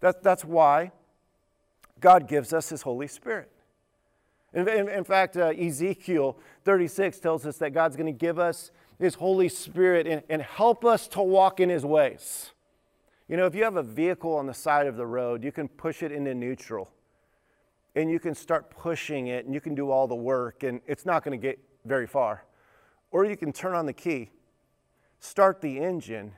That, 0.06 0.22
that's 0.22 0.44
why 0.44 0.92
God 1.98 2.28
gives 2.28 2.52
us 2.52 2.68
His 2.68 2.82
Holy 2.82 3.08
Spirit. 3.08 3.50
In, 4.54 4.68
in, 4.68 4.88
in 4.88 5.02
fact, 5.02 5.36
uh, 5.36 5.46
Ezekiel 5.46 6.38
36 6.64 7.18
tells 7.18 7.44
us 7.44 7.56
that 7.56 7.70
God's 7.70 7.96
going 7.96 8.06
to 8.06 8.12
give 8.12 8.38
us 8.38 8.70
His 9.00 9.16
Holy 9.16 9.48
Spirit 9.48 10.06
and, 10.06 10.22
and 10.28 10.42
help 10.42 10.84
us 10.84 11.08
to 11.08 11.22
walk 11.22 11.58
in 11.58 11.70
His 11.70 11.84
ways. 11.84 12.52
You 13.26 13.36
know, 13.36 13.46
if 13.46 13.56
you 13.56 13.64
have 13.64 13.74
a 13.74 13.82
vehicle 13.82 14.32
on 14.36 14.46
the 14.46 14.54
side 14.54 14.86
of 14.86 14.96
the 14.96 15.06
road, 15.06 15.42
you 15.42 15.50
can 15.50 15.66
push 15.66 16.04
it 16.04 16.12
into 16.12 16.36
neutral 16.36 16.88
and 17.96 18.08
you 18.08 18.20
can 18.20 18.36
start 18.36 18.70
pushing 18.70 19.26
it 19.26 19.44
and 19.44 19.52
you 19.52 19.60
can 19.60 19.74
do 19.74 19.90
all 19.90 20.06
the 20.06 20.14
work 20.14 20.62
and 20.62 20.80
it's 20.86 21.04
not 21.04 21.24
going 21.24 21.36
to 21.36 21.44
get 21.44 21.58
very 21.84 22.06
far. 22.06 22.44
Or 23.10 23.24
you 23.24 23.36
can 23.36 23.52
turn 23.52 23.74
on 23.74 23.86
the 23.86 23.92
key, 23.92 24.30
start 25.18 25.60
the 25.60 25.80
engine, 25.80 26.34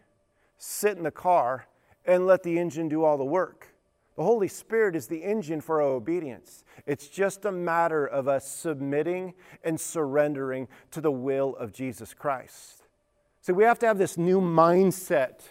sit 0.56 0.96
in 0.96 1.02
the 1.02 1.10
car, 1.10 1.66
and 2.08 2.26
let 2.26 2.42
the 2.42 2.58
engine 2.58 2.88
do 2.88 3.04
all 3.04 3.16
the 3.16 3.24
work. 3.24 3.68
The 4.16 4.24
Holy 4.24 4.48
Spirit 4.48 4.96
is 4.96 5.06
the 5.06 5.22
engine 5.22 5.60
for 5.60 5.80
our 5.80 5.88
obedience. 5.88 6.64
It's 6.86 7.06
just 7.06 7.44
a 7.44 7.52
matter 7.52 8.04
of 8.04 8.26
us 8.26 8.50
submitting 8.50 9.34
and 9.62 9.80
surrendering 9.80 10.66
to 10.90 11.00
the 11.00 11.12
will 11.12 11.54
of 11.54 11.72
Jesus 11.72 12.14
Christ. 12.14 12.82
So 13.40 13.52
we 13.52 13.62
have 13.62 13.78
to 13.78 13.86
have 13.86 13.98
this 13.98 14.18
new 14.18 14.40
mindset 14.40 15.42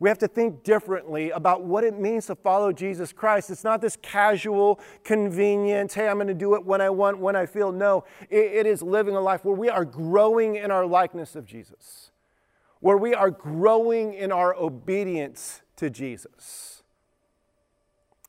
we 0.00 0.08
have 0.08 0.18
to 0.18 0.28
think 0.28 0.62
differently 0.62 1.30
about 1.30 1.64
what 1.64 1.82
it 1.82 1.98
means 1.98 2.26
to 2.26 2.36
follow 2.36 2.72
Jesus 2.72 3.12
Christ. 3.12 3.50
It's 3.50 3.64
not 3.64 3.80
this 3.80 3.96
casual, 4.00 4.78
convenient, 5.02 5.92
hey, 5.92 6.08
I'm 6.08 6.16
going 6.16 6.28
to 6.28 6.34
do 6.34 6.54
it 6.54 6.64
when 6.64 6.80
I 6.80 6.88
want, 6.90 7.18
when 7.18 7.34
I 7.34 7.46
feel. 7.46 7.72
No, 7.72 8.04
it, 8.30 8.36
it 8.36 8.66
is 8.66 8.80
living 8.80 9.16
a 9.16 9.20
life 9.20 9.44
where 9.44 9.56
we 9.56 9.68
are 9.68 9.84
growing 9.84 10.54
in 10.54 10.70
our 10.70 10.86
likeness 10.86 11.34
of 11.34 11.44
Jesus, 11.44 12.12
where 12.78 12.96
we 12.96 13.12
are 13.12 13.30
growing 13.30 14.14
in 14.14 14.30
our 14.30 14.54
obedience 14.54 15.62
to 15.78 15.90
Jesus. 15.90 16.82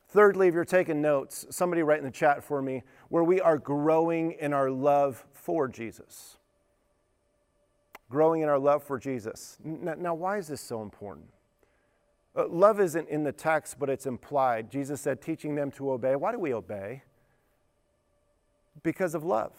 Thirdly, 0.07 0.47
if 0.47 0.55
you're 0.55 0.65
taking 0.65 1.01
notes, 1.01 1.45
somebody 1.51 1.83
write 1.83 1.99
in 1.99 2.05
the 2.05 2.11
chat 2.11 2.43
for 2.43 2.61
me, 2.61 2.81
where 3.09 3.23
we 3.23 3.39
are 3.39 3.59
growing 3.59 4.31
in 4.39 4.53
our 4.53 4.71
love 4.71 5.23
for 5.33 5.67
Jesus. 5.67 6.37
Growing 8.09 8.41
in 8.41 8.49
our 8.49 8.57
love 8.57 8.83
for 8.83 8.97
Jesus. 8.97 9.57
Now, 9.63 9.93
now 9.95 10.13
why 10.15 10.37
is 10.37 10.47
this 10.47 10.61
so 10.61 10.81
important? 10.81 11.27
Uh, 12.35 12.47
love 12.47 12.79
isn't 12.79 13.07
in 13.09 13.23
the 13.23 13.31
text, 13.31 13.77
but 13.77 13.89
it's 13.89 14.07
implied. 14.07 14.71
Jesus 14.71 15.01
said, 15.01 15.21
teaching 15.21 15.53
them 15.53 15.69
to 15.71 15.91
obey. 15.91 16.15
Why 16.15 16.31
do 16.31 16.39
we 16.39 16.53
obey? 16.53 17.03
Because 18.81 19.13
of 19.13 19.23
love. 19.23 19.53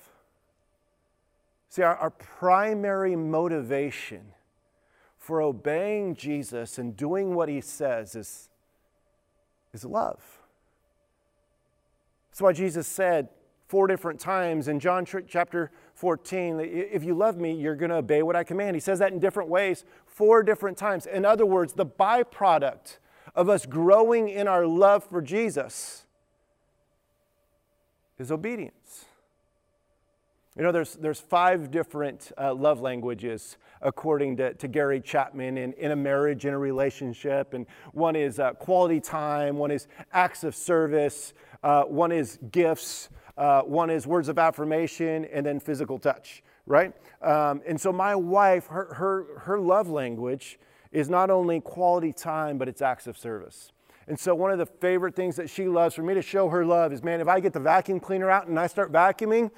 See, 1.68 1.82
our, 1.82 1.96
our 1.96 2.10
primary 2.10 3.14
motivation 3.14 4.32
for 5.20 5.42
obeying 5.42 6.16
Jesus 6.16 6.78
and 6.78 6.96
doing 6.96 7.34
what 7.34 7.48
he 7.48 7.60
says 7.60 8.16
is, 8.16 8.48
is 9.72 9.84
love. 9.84 10.40
That's 12.30 12.40
why 12.40 12.54
Jesus 12.54 12.88
said 12.88 13.28
four 13.68 13.86
different 13.86 14.18
times 14.18 14.66
in 14.66 14.80
John 14.80 15.04
chapter 15.04 15.70
14, 15.94 16.58
if 16.60 17.04
you 17.04 17.14
love 17.14 17.36
me, 17.36 17.52
you're 17.52 17.76
going 17.76 17.90
to 17.90 17.96
obey 17.96 18.22
what 18.22 18.34
I 18.34 18.44
command. 18.44 18.74
He 18.76 18.80
says 18.80 18.98
that 19.00 19.12
in 19.12 19.20
different 19.20 19.50
ways, 19.50 19.84
four 20.06 20.42
different 20.42 20.78
times. 20.78 21.04
In 21.04 21.26
other 21.26 21.44
words, 21.44 21.74
the 21.74 21.86
byproduct 21.86 22.96
of 23.34 23.50
us 23.50 23.66
growing 23.66 24.30
in 24.30 24.48
our 24.48 24.66
love 24.66 25.04
for 25.04 25.20
Jesus 25.20 26.06
is 28.18 28.32
obedience. 28.32 29.04
You 30.60 30.66
know, 30.66 30.72
there's, 30.72 30.96
there's 30.96 31.20
five 31.20 31.70
different 31.70 32.32
uh, 32.36 32.52
love 32.52 32.82
languages 32.82 33.56
according 33.80 34.36
to, 34.36 34.52
to 34.52 34.68
Gary 34.68 35.00
Chapman 35.00 35.56
in, 35.56 35.72
in 35.72 35.92
a 35.92 35.96
marriage, 35.96 36.44
in 36.44 36.52
a 36.52 36.58
relationship. 36.58 37.54
And 37.54 37.64
one 37.94 38.14
is 38.14 38.38
uh, 38.38 38.52
quality 38.52 39.00
time, 39.00 39.56
one 39.56 39.70
is 39.70 39.88
acts 40.12 40.44
of 40.44 40.54
service, 40.54 41.32
uh, 41.62 41.84
one 41.84 42.12
is 42.12 42.38
gifts, 42.52 43.08
uh, 43.38 43.62
one 43.62 43.88
is 43.88 44.06
words 44.06 44.28
of 44.28 44.38
affirmation, 44.38 45.24
and 45.32 45.46
then 45.46 45.60
physical 45.60 45.98
touch, 45.98 46.42
right? 46.66 46.92
Um, 47.22 47.62
and 47.66 47.80
so 47.80 47.90
my 47.90 48.14
wife, 48.14 48.66
her, 48.66 48.92
her, 48.92 49.40
her 49.40 49.58
love 49.58 49.88
language 49.88 50.58
is 50.92 51.08
not 51.08 51.30
only 51.30 51.62
quality 51.62 52.12
time, 52.12 52.58
but 52.58 52.68
it's 52.68 52.82
acts 52.82 53.06
of 53.06 53.16
service. 53.16 53.72
And 54.06 54.20
so 54.20 54.34
one 54.34 54.50
of 54.50 54.58
the 54.58 54.66
favorite 54.66 55.16
things 55.16 55.36
that 55.36 55.48
she 55.48 55.68
loves 55.68 55.94
for 55.94 56.02
me 56.02 56.12
to 56.12 56.20
show 56.20 56.50
her 56.50 56.66
love 56.66 56.92
is, 56.92 57.02
man, 57.02 57.22
if 57.22 57.28
I 57.28 57.40
get 57.40 57.54
the 57.54 57.60
vacuum 57.60 57.98
cleaner 57.98 58.28
out 58.28 58.46
and 58.46 58.60
I 58.60 58.66
start 58.66 58.92
vacuuming, 58.92 59.50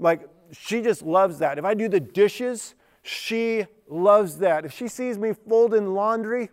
like 0.00 0.28
she 0.52 0.82
just 0.82 1.02
loves 1.02 1.38
that. 1.38 1.58
If 1.58 1.64
I 1.64 1.74
do 1.74 1.88
the 1.88 2.00
dishes, 2.00 2.74
she 3.02 3.66
loves 3.88 4.38
that. 4.38 4.64
If 4.64 4.72
she 4.72 4.88
sees 4.88 5.18
me 5.18 5.32
folding 5.32 5.94
laundry, 5.94 6.50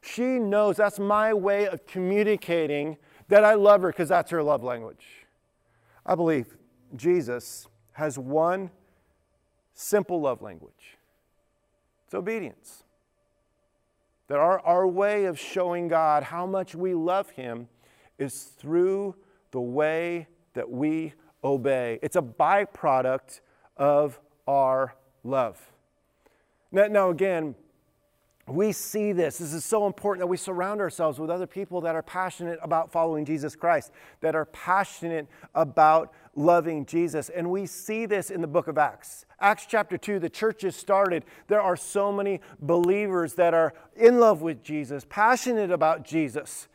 she 0.00 0.38
knows 0.38 0.76
that's 0.76 0.98
my 0.98 1.32
way 1.32 1.66
of 1.66 1.86
communicating 1.86 2.96
that 3.28 3.44
I 3.44 3.54
love 3.54 3.82
her 3.82 3.88
because 3.88 4.08
that's 4.08 4.30
her 4.30 4.42
love 4.42 4.62
language. 4.62 5.06
I 6.04 6.14
believe 6.14 6.56
Jesus 6.96 7.68
has 7.92 8.18
one 8.18 8.70
simple 9.74 10.20
love 10.20 10.42
language 10.42 10.98
it's 12.10 12.14
obedience. 12.16 12.82
That 14.26 14.40
our, 14.40 14.58
our 14.62 14.84
way 14.84 15.26
of 15.26 15.38
showing 15.38 15.86
God 15.86 16.24
how 16.24 16.44
much 16.44 16.74
we 16.74 16.92
love 16.92 17.30
Him 17.30 17.68
is 18.18 18.42
through 18.58 19.14
the 19.52 19.60
way 19.60 20.26
that 20.54 20.68
we 20.68 21.14
obey. 21.42 21.98
It's 22.02 22.16
a 22.16 22.22
byproduct 22.22 23.40
of 23.76 24.20
our 24.46 24.94
love. 25.24 25.60
Now, 26.72 26.86
now 26.86 27.10
again, 27.10 27.54
we 28.46 28.72
see 28.72 29.12
this. 29.12 29.38
This 29.38 29.52
is 29.52 29.64
so 29.64 29.86
important 29.86 30.22
that 30.22 30.26
we 30.26 30.36
surround 30.36 30.80
ourselves 30.80 31.18
with 31.18 31.30
other 31.30 31.46
people 31.46 31.80
that 31.82 31.94
are 31.94 32.02
passionate 32.02 32.58
about 32.62 32.90
following 32.90 33.24
Jesus 33.24 33.54
Christ, 33.54 33.92
that 34.20 34.34
are 34.34 34.46
passionate 34.46 35.28
about 35.54 36.12
loving 36.34 36.84
Jesus. 36.84 37.28
And 37.28 37.50
we 37.50 37.66
see 37.66 38.06
this 38.06 38.30
in 38.30 38.40
the 38.40 38.46
book 38.46 38.66
of 38.66 38.76
Acts. 38.76 39.24
Acts 39.40 39.66
chapter 39.66 39.96
2, 39.96 40.18
the 40.18 40.28
church 40.28 40.64
is 40.64 40.74
started. 40.74 41.24
There 41.48 41.60
are 41.60 41.76
so 41.76 42.12
many 42.12 42.40
believers 42.60 43.34
that 43.34 43.54
are 43.54 43.72
in 43.96 44.18
love 44.18 44.42
with 44.42 44.62
Jesus, 44.62 45.06
passionate 45.08 45.70
about 45.70 46.04
Jesus. 46.04 46.68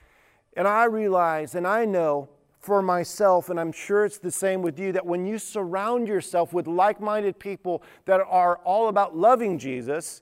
And 0.56 0.68
I 0.68 0.86
realize 0.86 1.56
and 1.56 1.68
I 1.68 1.86
know 1.86 2.30
for 2.66 2.82
myself, 2.82 3.50
and 3.50 3.60
I'm 3.60 3.72
sure 3.72 4.06
it's 4.06 4.18
the 4.18 4.32
same 4.32 4.62
with 4.62 4.80
you, 4.80 4.92
that 4.94 5.06
when 5.06 5.26
you 5.26 5.38
surround 5.38 6.08
yourself 6.08 6.52
with 6.52 6.66
like 6.68 7.00
minded 7.00 7.40
people 7.40 7.84
that 8.06 8.22
are 8.22 8.58
all 8.66 8.88
about 8.88 9.16
loving 9.16 9.60
Jesus, 9.60 10.22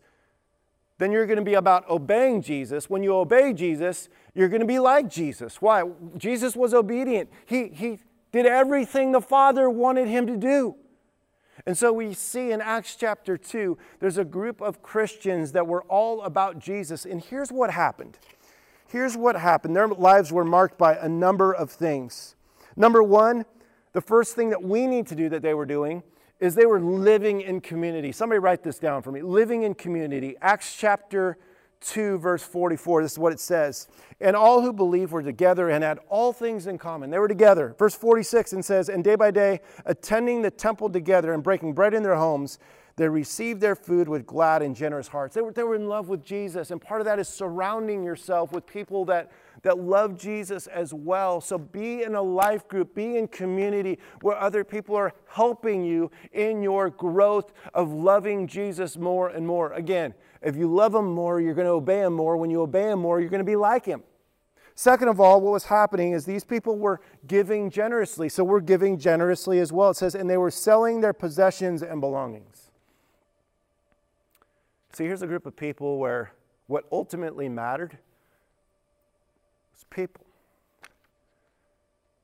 then 0.98 1.12
you're 1.12 1.26
going 1.26 1.40
to 1.40 1.46
be 1.46 1.54
about 1.54 1.90
obeying 1.90 2.42
Jesus. 2.42 2.90
When 2.90 3.02
you 3.02 3.16
obey 3.16 3.54
Jesus, 3.54 4.10
you're 4.36 4.50
going 4.50 4.62
to 4.62 4.68
be 4.68 4.80
like 4.80 5.10
Jesus. 5.10 5.62
Why? 5.62 5.84
Jesus 6.18 6.56
was 6.56 6.74
obedient, 6.74 7.30
he, 7.46 7.70
he 7.70 8.00
did 8.34 8.46
everything 8.46 9.12
the 9.12 9.22
Father 9.22 9.70
wanted 9.70 10.08
him 10.08 10.28
to 10.28 10.36
do. 10.36 10.76
And 11.66 11.78
so 11.78 11.94
we 11.94 12.14
see 12.14 12.52
in 12.52 12.62
Acts 12.62 12.96
chapter 12.96 13.38
2, 13.38 13.78
there's 14.00 14.18
a 14.18 14.26
group 14.26 14.60
of 14.60 14.82
Christians 14.82 15.52
that 15.54 15.66
were 15.66 15.84
all 15.84 16.24
about 16.24 16.60
Jesus. 16.60 17.06
And 17.06 17.24
here's 17.24 17.52
what 17.52 17.72
happened. 17.72 18.18
Here's 18.94 19.18
what 19.18 19.36
happened. 19.36 19.76
Their 19.76 19.88
lives 19.88 20.32
were 20.32 20.46
marked 20.46 20.78
by 20.78 20.96
a 20.96 21.10
number 21.10 21.52
of 21.52 21.72
things. 21.72 22.36
Number 22.76 23.02
one, 23.02 23.44
the 23.92 24.02
first 24.02 24.36
thing 24.36 24.52
that 24.52 24.62
we 24.62 24.86
need 24.86 25.08
to 25.08 25.16
do 25.16 25.30
that 25.30 25.42
they 25.42 25.56
were 25.56 25.66
doing 25.66 26.04
is 26.40 26.54
they 26.54 26.68
were 26.68 26.80
living 26.80 27.42
in 27.42 27.60
community. 27.60 28.12
Somebody 28.12 28.38
write 28.38 28.62
this 28.62 28.78
down 28.78 29.02
for 29.02 29.12
me. 29.12 29.24
Living 29.24 29.64
in 29.64 29.74
community. 29.74 30.36
Acts 30.44 30.76
chapter 30.78 31.40
2, 31.82 32.20
verse 32.20 32.44
44. 32.44 33.02
This 33.02 33.14
is 33.14 33.18
what 33.18 33.34
it 33.34 33.40
says. 33.40 33.88
And 34.22 34.36
all 34.36 34.62
who 34.62 34.72
believed 34.72 35.12
were 35.12 35.24
together 35.24 35.72
and 35.72 35.84
had 35.84 35.98
all 36.08 36.32
things 36.32 36.68
in 36.68 36.78
common. 36.78 37.10
They 37.10 37.18
were 37.18 37.28
together. 37.28 37.76
Verse 37.80 37.96
46 37.96 38.54
and 38.54 38.64
says, 38.64 38.90
And 38.90 39.04
day 39.04 39.16
by 39.16 39.32
day, 39.32 39.62
attending 39.88 40.44
the 40.44 40.52
temple 40.52 40.92
together 40.92 41.34
and 41.34 41.42
breaking 41.42 41.74
bread 41.74 41.96
in 41.96 42.04
their 42.04 42.18
homes, 42.18 42.60
they 42.96 43.08
received 43.08 43.60
their 43.60 43.76
food 43.76 44.08
with 44.08 44.26
glad 44.26 44.62
and 44.62 44.76
generous 44.76 45.08
hearts. 45.08 45.34
They 45.36 45.42
were, 45.42 45.52
they 45.52 45.64
were 45.64 45.76
in 45.76 45.88
love 45.88 46.10
with 46.10 46.24
Jesus. 46.24 46.72
And 46.72 46.80
part 46.80 47.02
of 47.02 47.06
that 47.06 47.20
is 47.20 47.28
surrounding 47.28 48.04
yourself 48.04 48.52
with 48.52 48.68
people 48.68 49.06
that 49.06 49.32
that 49.64 49.80
love 49.80 50.18
Jesus 50.18 50.68
as 50.68 50.94
well. 50.94 51.42
So 51.42 51.58
be 51.58 52.04
in 52.04 52.16
a 52.16 52.22
life 52.22 52.68
group, 52.68 52.94
be 52.94 53.18
in 53.18 53.28
community 53.28 53.98
where 54.22 54.38
other 54.38 54.64
people 54.64 54.96
are 54.96 55.14
helping 55.28 55.84
you 55.84 56.12
in 56.34 56.62
your 56.62 56.90
growth 56.90 57.54
of 57.74 57.92
loving 57.92 58.46
Jesus 58.46 58.98
more 58.98 59.30
and 59.30 59.48
more. 59.48 59.74
Again, 59.74 60.14
if 60.42 60.56
you 60.56 60.68
love 60.68 60.94
him 60.94 61.10
more, 61.10 61.40
you're 61.40 61.54
going 61.54 61.68
to 61.68 61.72
obey 61.72 62.02
him 62.02 62.14
more. 62.14 62.38
When 62.38 62.50
you 62.50 62.62
obey 62.62 62.92
him 62.92 63.00
more, 63.00 63.20
you're 63.20 63.30
going 63.30 63.40
to 63.40 63.46
be 63.46 63.56
like 63.56 63.86
him. 63.86 64.04
Second 64.76 65.08
of 65.08 65.20
all, 65.20 65.40
what 65.40 65.52
was 65.52 65.66
happening 65.66 66.14
is 66.14 66.26
these 66.26 66.44
people 66.44 66.78
were 66.78 67.00
giving 67.28 67.70
generously. 67.70 68.28
So 68.28 68.44
we're 68.44 68.60
giving 68.60 68.98
generously 68.98 69.60
as 69.60 69.72
well. 69.72 69.92
It 69.92 69.98
says, 69.98 70.16
and 70.16 70.30
they 70.30 70.38
were 70.38 70.52
selling 70.52 71.00
their 71.00 71.14
possessions 71.14 71.84
and 71.84 72.02
belongings. 72.02 72.63
See, 74.94 75.06
here's 75.06 75.24
a 75.24 75.28
group 75.28 75.48
of 75.48 75.56
people 75.56 75.98
where 75.98 76.34
what 76.68 76.86
ultimately 76.92 77.50
mattered 77.50 77.98
was 79.74 79.84
people. 79.90 80.24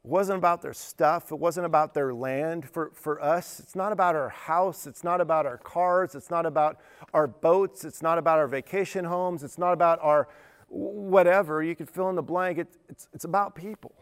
It 0.06 0.10
wasn't 0.10 0.38
about 0.38 0.62
their 0.62 0.74
stuff. 0.74 1.32
It 1.32 1.40
wasn't 1.40 1.66
about 1.66 1.96
their 1.96 2.14
land. 2.14 2.70
For, 2.70 2.92
for 2.94 3.22
us, 3.22 3.60
it's 3.60 3.76
not 3.76 3.92
about 3.92 4.16
our 4.16 4.30
house. 4.30 4.86
It's 4.86 5.04
not 5.04 5.20
about 5.20 5.48
our 5.48 5.58
cars. 5.58 6.14
It's 6.14 6.30
not 6.30 6.46
about 6.46 6.80
our 7.12 7.26
boats. 7.26 7.84
It's 7.84 8.04
not 8.04 8.20
about 8.20 8.38
our 8.38 8.48
vacation 8.48 9.04
homes. 9.04 9.44
It's 9.44 9.58
not 9.58 9.74
about 9.74 9.98
our 10.04 10.28
whatever. 10.68 11.64
You 11.64 11.76
could 11.76 11.90
fill 11.90 12.10
in 12.10 12.16
the 12.16 12.22
blank. 12.22 12.60
It, 12.60 12.68
it's, 12.88 13.10
it's 13.14 13.26
about 13.26 13.56
people. 13.56 13.94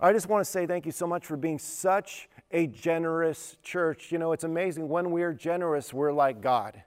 I 0.00 0.12
just 0.12 0.28
want 0.28 0.44
to 0.44 0.50
say 0.50 0.66
thank 0.66 0.84
you 0.84 0.92
so 0.92 1.06
much 1.06 1.24
for 1.24 1.36
being 1.36 1.60
such 1.60 2.28
a 2.50 2.66
generous 2.66 3.56
church. 3.62 4.10
You 4.10 4.18
know, 4.18 4.32
it's 4.32 4.44
amazing. 4.44 4.88
When 4.88 5.12
we're 5.12 5.32
generous, 5.32 5.94
we're 5.94 6.12
like 6.12 6.40
God. 6.40 6.82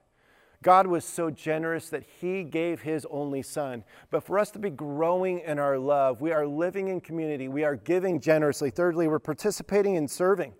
God 0.62 0.86
was 0.86 1.06
so 1.06 1.30
generous 1.30 1.88
that 1.88 2.04
He 2.20 2.44
gave 2.44 2.82
His 2.82 3.06
only 3.10 3.40
Son. 3.40 3.82
But 4.10 4.24
for 4.24 4.38
us 4.38 4.50
to 4.50 4.58
be 4.58 4.68
growing 4.68 5.40
in 5.40 5.58
our 5.58 5.78
love, 5.78 6.20
we 6.20 6.32
are 6.32 6.46
living 6.46 6.88
in 6.88 7.00
community, 7.00 7.48
we 7.48 7.64
are 7.64 7.76
giving 7.76 8.20
generously. 8.20 8.70
Thirdly, 8.70 9.08
we're 9.08 9.18
participating 9.18 9.94
in 9.94 10.06
serving. 10.06 10.52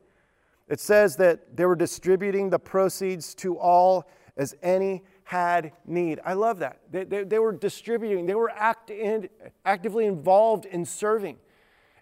It 0.69 0.81
says 0.81 1.17
that 1.17 1.55
they 1.55 1.67
were 1.67 1.77
distributing 1.77 2.49
the 2.49 2.59
proceeds 2.59 3.35
to 3.37 3.59
all 3.59 4.09
as 4.39 4.55
any 4.63 5.03
had 5.25 5.73
need. 5.85 6.19
I 6.25 6.33
love 6.33 6.61
that. 6.61 6.81
They, 6.91 7.05
they, 7.05 7.25
they 7.25 7.39
were 7.39 7.53
distributing, 7.53 8.25
they 8.25 8.35
were 8.35 8.51
act 8.51 8.89
in, 8.89 9.29
actively 9.67 10.07
involved 10.07 10.65
in 10.65 10.87
serving. 10.87 11.37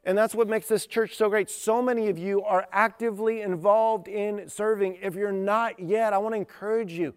And 0.04 0.16
that's 0.16 0.36
what 0.36 0.48
makes 0.48 0.68
this 0.68 0.86
church 0.86 1.16
so 1.16 1.28
great. 1.28 1.50
So 1.50 1.82
many 1.82 2.08
of 2.08 2.16
you 2.16 2.42
are 2.44 2.68
actively 2.72 3.40
involved 3.40 4.06
in 4.06 4.48
serving. 4.48 4.98
If 5.02 5.16
you're 5.16 5.32
not 5.32 5.80
yet, 5.80 6.12
I 6.12 6.18
want 6.18 6.34
to 6.34 6.38
encourage 6.38 6.92
you 6.92 7.12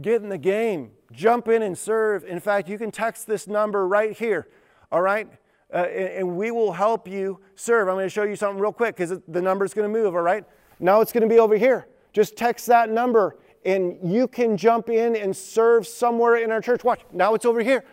Get 0.00 0.22
in 0.22 0.28
the 0.28 0.38
game, 0.38 0.92
jump 1.12 1.48
in 1.48 1.62
and 1.62 1.76
serve. 1.76 2.24
In 2.24 2.40
fact, 2.40 2.68
you 2.68 2.78
can 2.78 2.90
text 2.90 3.26
this 3.26 3.46
number 3.46 3.86
right 3.86 4.16
here, 4.16 4.48
all 4.92 5.02
right? 5.02 5.28
Uh, 5.72 5.78
and, 5.78 6.08
and, 6.08 6.36
we 6.36 6.50
will 6.50 6.72
help 6.72 7.06
you 7.06 7.38
serve. 7.54 7.88
I'm 7.88 7.94
going 7.94 8.06
to 8.06 8.10
show 8.10 8.24
you 8.24 8.34
something 8.34 8.60
real 8.60 8.72
quick 8.72 8.96
because 8.96 9.20
the 9.28 9.40
number 9.40 9.64
is 9.64 9.72
going 9.72 9.92
to 9.92 9.98
move, 10.00 10.14
all 10.16 10.22
right? 10.22 10.44
Now 10.80 11.00
it's 11.00 11.12
going 11.12 11.22
to 11.22 11.28
be 11.28 11.38
over 11.38 11.56
here. 11.56 11.86
Just 12.12 12.36
text 12.36 12.66
that 12.66 12.90
number 12.90 13.36
and 13.64 13.98
you 14.02 14.26
can 14.26 14.56
jump 14.56 14.88
in 14.88 15.16
and 15.16 15.36
serve 15.36 15.86
somewhere 15.86 16.36
in 16.36 16.50
our 16.50 16.60
church. 16.60 16.82
Watch, 16.82 17.02
now 17.12 17.34
it's 17.34 17.44
over 17.44 17.60
here. 17.60 17.84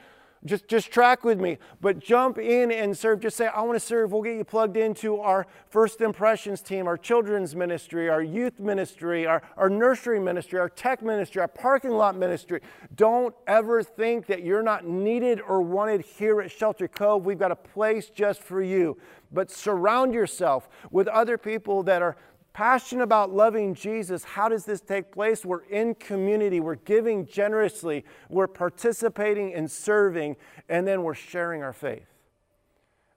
Just, 0.46 0.68
just 0.68 0.92
track 0.92 1.24
with 1.24 1.40
me, 1.40 1.58
but 1.82 2.00
jump 2.00 2.38
in 2.38 2.72
and 2.72 2.96
serve. 2.96 3.20
Just 3.22 3.38
say, 3.38 3.48
I 3.48 3.62
want 3.62 3.76
to 3.76 3.86
serve. 3.86 4.12
We'll 4.12 4.22
get 4.22 4.38
you 4.38 4.44
plugged 4.44 4.78
into 4.78 5.20
our 5.20 5.48
first 5.70 6.02
impressions 6.02 6.62
team, 6.62 6.88
our 6.88 6.98
children's 6.98 7.56
ministry, 7.56 8.10
our 8.10 8.22
youth 8.22 8.60
ministry, 8.60 9.26
our, 9.26 9.42
our 9.58 9.70
nursery 9.70 10.20
ministry, 10.20 10.60
our 10.60 10.70
tech 10.70 11.02
ministry, 11.02 11.42
our 11.42 11.48
parking 11.48 11.92
lot 11.92 12.16
ministry. 12.16 12.62
Don't 12.96 13.34
ever 13.48 13.82
think 13.82 14.28
that 14.28 14.44
you're 14.44 14.64
not 14.64 14.86
needed 14.86 15.42
or 15.42 15.62
wanted 15.62 16.02
here 16.02 16.42
at 16.42 16.52
Shelter 16.52 16.88
Cove. 16.88 17.26
We've 17.26 17.40
got 17.40 17.52
a 17.52 17.56
place 17.56 18.10
just 18.10 18.44
for 18.44 18.62
you. 18.62 18.98
But 19.32 19.52
surround 19.52 20.14
yourself 20.14 20.70
with 20.92 21.08
other 21.08 21.38
people 21.38 21.84
that 21.84 22.02
are 22.02 22.16
passionate 22.58 23.04
about 23.04 23.32
loving 23.32 23.76
Jesus, 23.76 24.24
how 24.24 24.50
does 24.50 24.66
this 24.66 24.82
take 24.82 25.12
place? 25.12 25.46
We're 25.46 25.66
in 25.66 25.94
community, 25.94 26.60
we're 26.60 26.74
giving 26.74 27.28
generously, 27.28 28.04
we're 28.30 28.48
participating 28.48 29.52
in 29.52 29.68
serving, 29.68 30.38
and 30.68 30.88
then 30.88 31.04
we're 31.04 31.14
sharing 31.14 31.62
our 31.62 31.72
faith. 31.72 32.08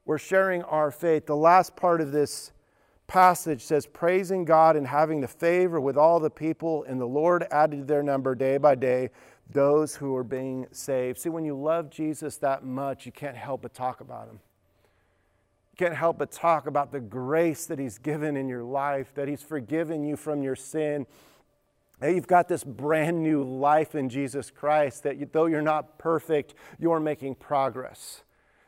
We're 0.05 0.19
sharing 0.19 0.63
our 0.65 0.91
faith. 0.91 1.25
The 1.25 1.37
last 1.37 1.75
part 1.75 2.03
of 2.03 2.13
this 2.13 2.53
passage 3.07 3.63
says, 3.63 3.87
praising 3.87 4.45
God 4.45 4.77
and 4.77 4.87
having 4.87 5.23
the 5.23 5.29
favor 5.29 5.81
with 5.81 5.97
all 5.97 6.21
the 6.21 6.29
people, 6.29 6.85
and 6.85 7.01
the 7.01 7.07
Lord 7.07 7.47
added 7.51 7.79
to 7.79 7.85
their 7.87 8.03
number 8.03 8.35
day 8.35 8.59
by 8.59 8.75
day 8.75 9.09
those 9.49 9.97
who 9.97 10.15
are 10.17 10.23
being 10.23 10.67
saved. 10.71 11.19
See, 11.19 11.31
when 11.31 11.47
you 11.47 11.57
love 11.57 11.89
Jesus 11.89 12.37
that 12.37 12.63
much, 12.63 13.07
you 13.07 13.13
can't 13.13 13.39
help 13.39 13.63
but 13.63 13.73
talk 13.73 14.03
about 14.03 14.29
him 14.29 14.41
can't 15.77 15.95
help 15.95 16.19
but 16.19 16.31
talk 16.31 16.67
about 16.67 16.93
the 16.93 17.01
grace 17.01 17.67
that 17.67 17.79
He's 17.79 17.99
given 17.99 18.37
in 18.37 18.49
your 18.49 18.65
life, 18.65 19.15
that 19.15 19.29
He's 19.29 19.43
forgiven 19.43 20.05
you 20.05 20.17
from 20.17 20.43
your 20.43 20.57
sin. 20.57 21.07
That 22.01 22.15
you've 22.15 22.27
got 22.27 22.49
this 22.49 22.65
brand 22.65 23.23
new 23.23 23.45
life 23.45 23.95
in 23.95 24.09
Jesus 24.09 24.51
Christ, 24.51 25.03
that 25.03 25.19
you, 25.19 25.29
though 25.31 25.47
you're 25.47 25.61
not 25.61 25.99
perfect, 25.99 26.55
you're 26.79 26.99
making 26.99 27.35
progress. 27.35 28.23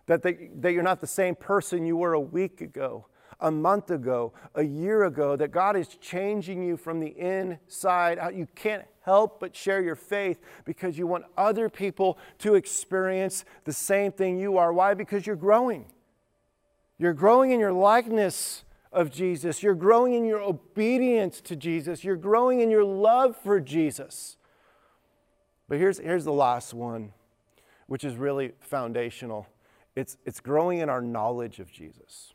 That, 0.06 0.22
the, 0.22 0.50
that 0.56 0.72
you're 0.72 0.82
not 0.82 1.00
the 1.00 1.06
same 1.06 1.34
person 1.34 1.86
you 1.86 1.96
were 1.96 2.12
a 2.12 2.20
week 2.20 2.60
ago. 2.60 3.06
a 3.42 3.50
month 3.50 3.90
ago, 3.90 4.32
a 4.54 4.62
year 4.62 5.04
ago, 5.04 5.36
that 5.36 5.50
God 5.50 5.76
is 5.76 5.88
changing 5.88 6.62
you 6.62 6.76
from 6.76 7.00
the 7.00 7.08
inside 7.08 8.18
out. 8.18 8.34
You 8.34 8.46
can't 8.54 8.84
help 9.00 9.40
but 9.40 9.54
share 9.54 9.82
your 9.82 9.96
faith 9.96 10.40
because 10.64 10.96
you 10.96 11.06
want 11.06 11.24
other 11.36 11.68
people 11.68 12.18
to 12.38 12.54
experience 12.54 13.44
the 13.64 13.72
same 13.72 14.12
thing 14.12 14.38
you 14.38 14.56
are. 14.56 14.72
Why? 14.72 14.94
Because 14.94 15.26
you're 15.26 15.36
growing. 15.36 15.86
You're 17.02 17.14
growing 17.14 17.50
in 17.50 17.58
your 17.58 17.72
likeness 17.72 18.62
of 18.92 19.10
Jesus. 19.10 19.60
You're 19.60 19.74
growing 19.74 20.14
in 20.14 20.24
your 20.24 20.40
obedience 20.40 21.40
to 21.40 21.56
Jesus. 21.56 22.04
You're 22.04 22.14
growing 22.14 22.60
in 22.60 22.70
your 22.70 22.84
love 22.84 23.36
for 23.36 23.58
Jesus. 23.58 24.36
But 25.68 25.78
here's, 25.78 25.98
here's 25.98 26.22
the 26.22 26.32
last 26.32 26.72
one, 26.72 27.12
which 27.88 28.04
is 28.04 28.14
really 28.14 28.52
foundational 28.60 29.48
it's, 29.96 30.16
it's 30.24 30.38
growing 30.38 30.78
in 30.78 30.88
our 30.88 31.02
knowledge 31.02 31.58
of 31.58 31.72
Jesus. 31.72 32.34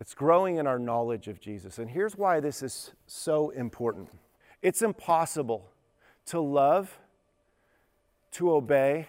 It's 0.00 0.14
growing 0.14 0.58
in 0.58 0.68
our 0.68 0.78
knowledge 0.78 1.26
of 1.26 1.40
Jesus. 1.40 1.80
And 1.80 1.90
here's 1.90 2.16
why 2.16 2.38
this 2.38 2.62
is 2.62 2.92
so 3.08 3.50
important 3.50 4.10
it's 4.62 4.80
impossible 4.80 5.68
to 6.26 6.38
love, 6.38 7.00
to 8.30 8.52
obey, 8.52 9.08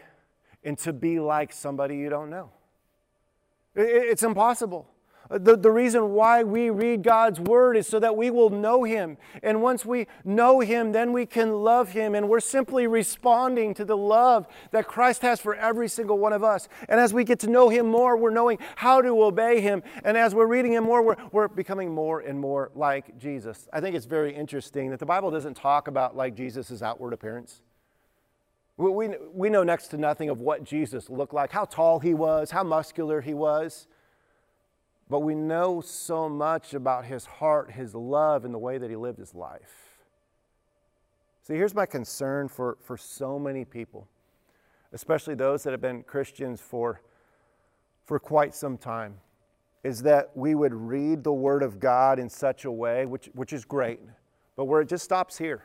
and 0.64 0.80
to 0.80 0.94
be 0.94 1.20
like 1.20 1.54
somebody 1.54 1.98
you 1.98 2.10
don't 2.10 2.32
know. 2.32 2.50
It's 3.76 4.24
impossible. 4.24 4.90
Uh, 5.30 5.38
the, 5.40 5.58
the 5.58 5.72
reason 5.72 6.12
why 6.12 6.44
we 6.44 6.70
read 6.70 7.04
God's 7.04 7.40
word 7.40 7.78
is 7.78 7.88
so 7.88 8.00
that 8.00 8.16
we 8.16 8.30
will 8.30 8.50
know 8.50 8.84
Him. 8.84 9.18
And 9.42 9.62
once 9.62 9.86
we 9.86 10.08
know 10.24 10.60
Him, 10.60 10.92
then 10.92 11.14
we 11.14 11.26
can 11.26 11.52
love 11.64 11.92
Him. 11.92 12.16
And 12.16 12.30
we're 12.30 12.40
simply 12.40 12.88
responding 12.88 13.74
to 13.76 13.86
the 13.86 13.98
love 13.98 14.48
that 14.72 14.88
Christ 14.88 15.22
has 15.24 15.40
for 15.40 15.56
every 15.56 15.88
single 15.88 16.18
one 16.18 16.34
of 16.34 16.44
us. 16.44 16.68
And 16.88 17.00
as 17.00 17.14
we 17.14 17.24
get 17.24 17.40
to 17.40 17.48
know 17.48 17.70
Him 17.70 17.88
more, 17.88 18.16
we're 18.18 18.30
knowing 18.30 18.60
how 18.76 19.02
to 19.02 19.24
obey 19.24 19.62
Him. 19.62 19.82
And 20.04 20.16
as 20.16 20.36
we're 20.36 20.48
reading 20.48 20.74
Him 20.74 20.84
more, 20.84 21.02
we're, 21.02 21.18
we're 21.32 21.48
becoming 21.48 21.94
more 21.94 22.20
and 22.20 22.40
more 22.40 22.72
like 22.76 23.18
Jesus. 23.18 23.68
I 23.74 23.82
think 23.82 23.96
it's 23.96 24.06
very 24.06 24.36
interesting 24.36 24.92
that 24.92 25.00
the 25.00 25.06
Bible 25.06 25.32
doesn't 25.32 25.56
talk 25.56 25.88
about 25.88 26.16
like 26.16 26.36
Jesus' 26.36 26.82
outward 26.82 27.14
appearance. 27.14 27.62
We, 28.78 29.10
we, 29.34 29.50
know 29.50 29.64
next 29.64 29.88
to 29.90 29.98
nothing 29.98 30.30
of 30.30 30.42
what 30.42 30.66
Jesus 30.66 31.10
looked 31.10 31.34
like, 31.34 31.52
how 31.52 31.64
tall 31.64 32.00
He 32.00 32.14
was, 32.14 32.52
how 32.52 32.64
muscular 32.64 33.22
He 33.22 33.34
was. 33.34 33.88
But 35.10 35.20
we 35.20 35.36
know 35.36 35.82
so 35.82 36.28
much 36.28 36.74
about 36.74 37.06
his 37.06 37.26
heart, 37.26 37.72
his 37.72 37.94
love, 37.94 38.44
and 38.44 38.54
the 38.54 38.60
way 38.60 38.78
that 38.78 38.90
he 38.90 38.96
lived 38.96 39.20
his 39.20 39.36
life. 39.36 40.00
See, 41.44 41.54
here's 41.54 41.76
my 41.76 41.86
concern 41.86 42.48
for, 42.48 42.78
for 42.82 42.98
so 42.98 43.38
many 43.38 43.66
people, 43.66 44.08
especially 44.94 45.36
those 45.36 45.62
that 45.64 45.72
have 45.72 45.82
been 45.82 46.02
Christians 46.02 46.60
for, 46.60 47.02
for 48.04 48.18
quite 48.18 48.56
some 48.56 48.80
time, 48.80 49.18
is 49.84 50.02
that 50.02 50.32
we 50.36 50.56
would 50.56 50.74
read 50.74 51.24
the 51.24 51.32
Word 51.32 51.62
of 51.62 51.80
God 51.80 52.18
in 52.18 52.28
such 52.28 52.66
a 52.66 52.72
way, 52.72 53.06
which, 53.06 53.30
which 53.34 53.54
is 53.54 53.64
great, 53.64 54.00
but 54.56 54.66
where 54.66 54.82
it 54.82 54.90
just 54.90 55.04
stops 55.04 55.38
here. 55.38 55.64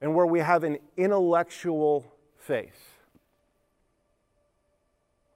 And 0.00 0.14
where 0.14 0.26
we 0.26 0.40
have 0.40 0.64
an 0.64 0.78
intellectual 0.96 2.04
faith, 2.36 3.00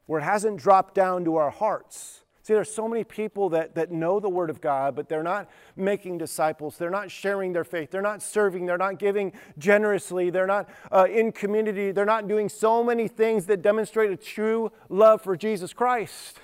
where 0.07 0.21
it 0.21 0.25
hasn't 0.25 0.59
dropped 0.59 0.95
down 0.95 1.25
to 1.25 1.37
our 1.37 1.51
hearts 1.51 2.25
See, 2.45 2.53
there's 2.53 2.71
so 2.71 2.87
many 2.87 3.05
people 3.05 3.49
that, 3.49 3.75
that 3.75 3.91
know 3.91 4.21
the 4.21 4.29
Word 4.29 4.51
of 4.51 4.61
God, 4.61 4.95
but 4.95 5.09
they're 5.09 5.23
not 5.23 5.49
making 5.77 6.19
disciples. 6.19 6.77
They're 6.77 6.91
not 6.91 7.11
sharing 7.11 7.55
their 7.55 7.65
faith. 7.65 7.91
They're 7.91 8.03
not 8.03 8.23
serving. 8.23 8.67
They're 8.67 8.77
not 8.77 8.99
giving 8.99 9.33
generously. 9.57 10.29
They're 10.29 10.47
not 10.47 10.69
uh, 10.93 11.07
in 11.11 11.33
community. 11.33 11.91
They're 11.91 12.05
not 12.05 12.29
doing 12.29 12.51
so 12.51 12.85
many 12.85 13.09
things 13.09 13.47
that 13.47 13.63
demonstrate 13.63 14.11
a 14.11 14.17
true 14.19 14.71
love 14.91 15.23
for 15.23 15.39
Jesus 15.39 15.73
Christ. 15.73 16.39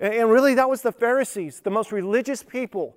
And, 0.00 0.12
and 0.12 0.30
really, 0.30 0.54
that 0.54 0.68
was 0.68 0.82
the 0.82 0.90
Pharisees, 0.90 1.60
the 1.60 1.70
most 1.70 1.92
religious 1.92 2.42
people. 2.42 2.96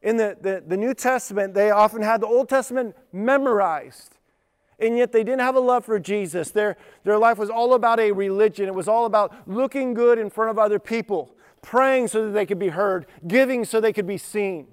In 0.00 0.16
the, 0.16 0.36
the, 0.40 0.62
the 0.66 0.76
New 0.76 0.94
Testament, 0.94 1.54
they 1.54 1.70
often 1.70 2.02
had 2.02 2.20
the 2.20 2.26
Old 2.26 2.48
Testament 2.48 2.96
memorized 3.12 4.18
and 4.78 4.96
yet 4.96 5.12
they 5.12 5.24
didn't 5.24 5.40
have 5.40 5.56
a 5.56 5.60
love 5.60 5.84
for 5.84 5.98
Jesus. 5.98 6.50
Their, 6.50 6.76
their 7.04 7.18
life 7.18 7.38
was 7.38 7.50
all 7.50 7.74
about 7.74 7.98
a 7.98 8.12
religion, 8.12 8.66
it 8.66 8.74
was 8.74 8.88
all 8.88 9.06
about 9.06 9.48
looking 9.48 9.94
good 9.94 10.18
in 10.18 10.30
front 10.30 10.50
of 10.50 10.58
other 10.58 10.78
people, 10.78 11.34
praying 11.62 12.08
so 12.08 12.26
that 12.26 12.32
they 12.32 12.46
could 12.46 12.58
be 12.58 12.68
heard, 12.68 13.06
giving 13.26 13.64
so 13.64 13.80
they 13.80 13.92
could 13.92 14.06
be 14.06 14.18
seen. 14.18 14.68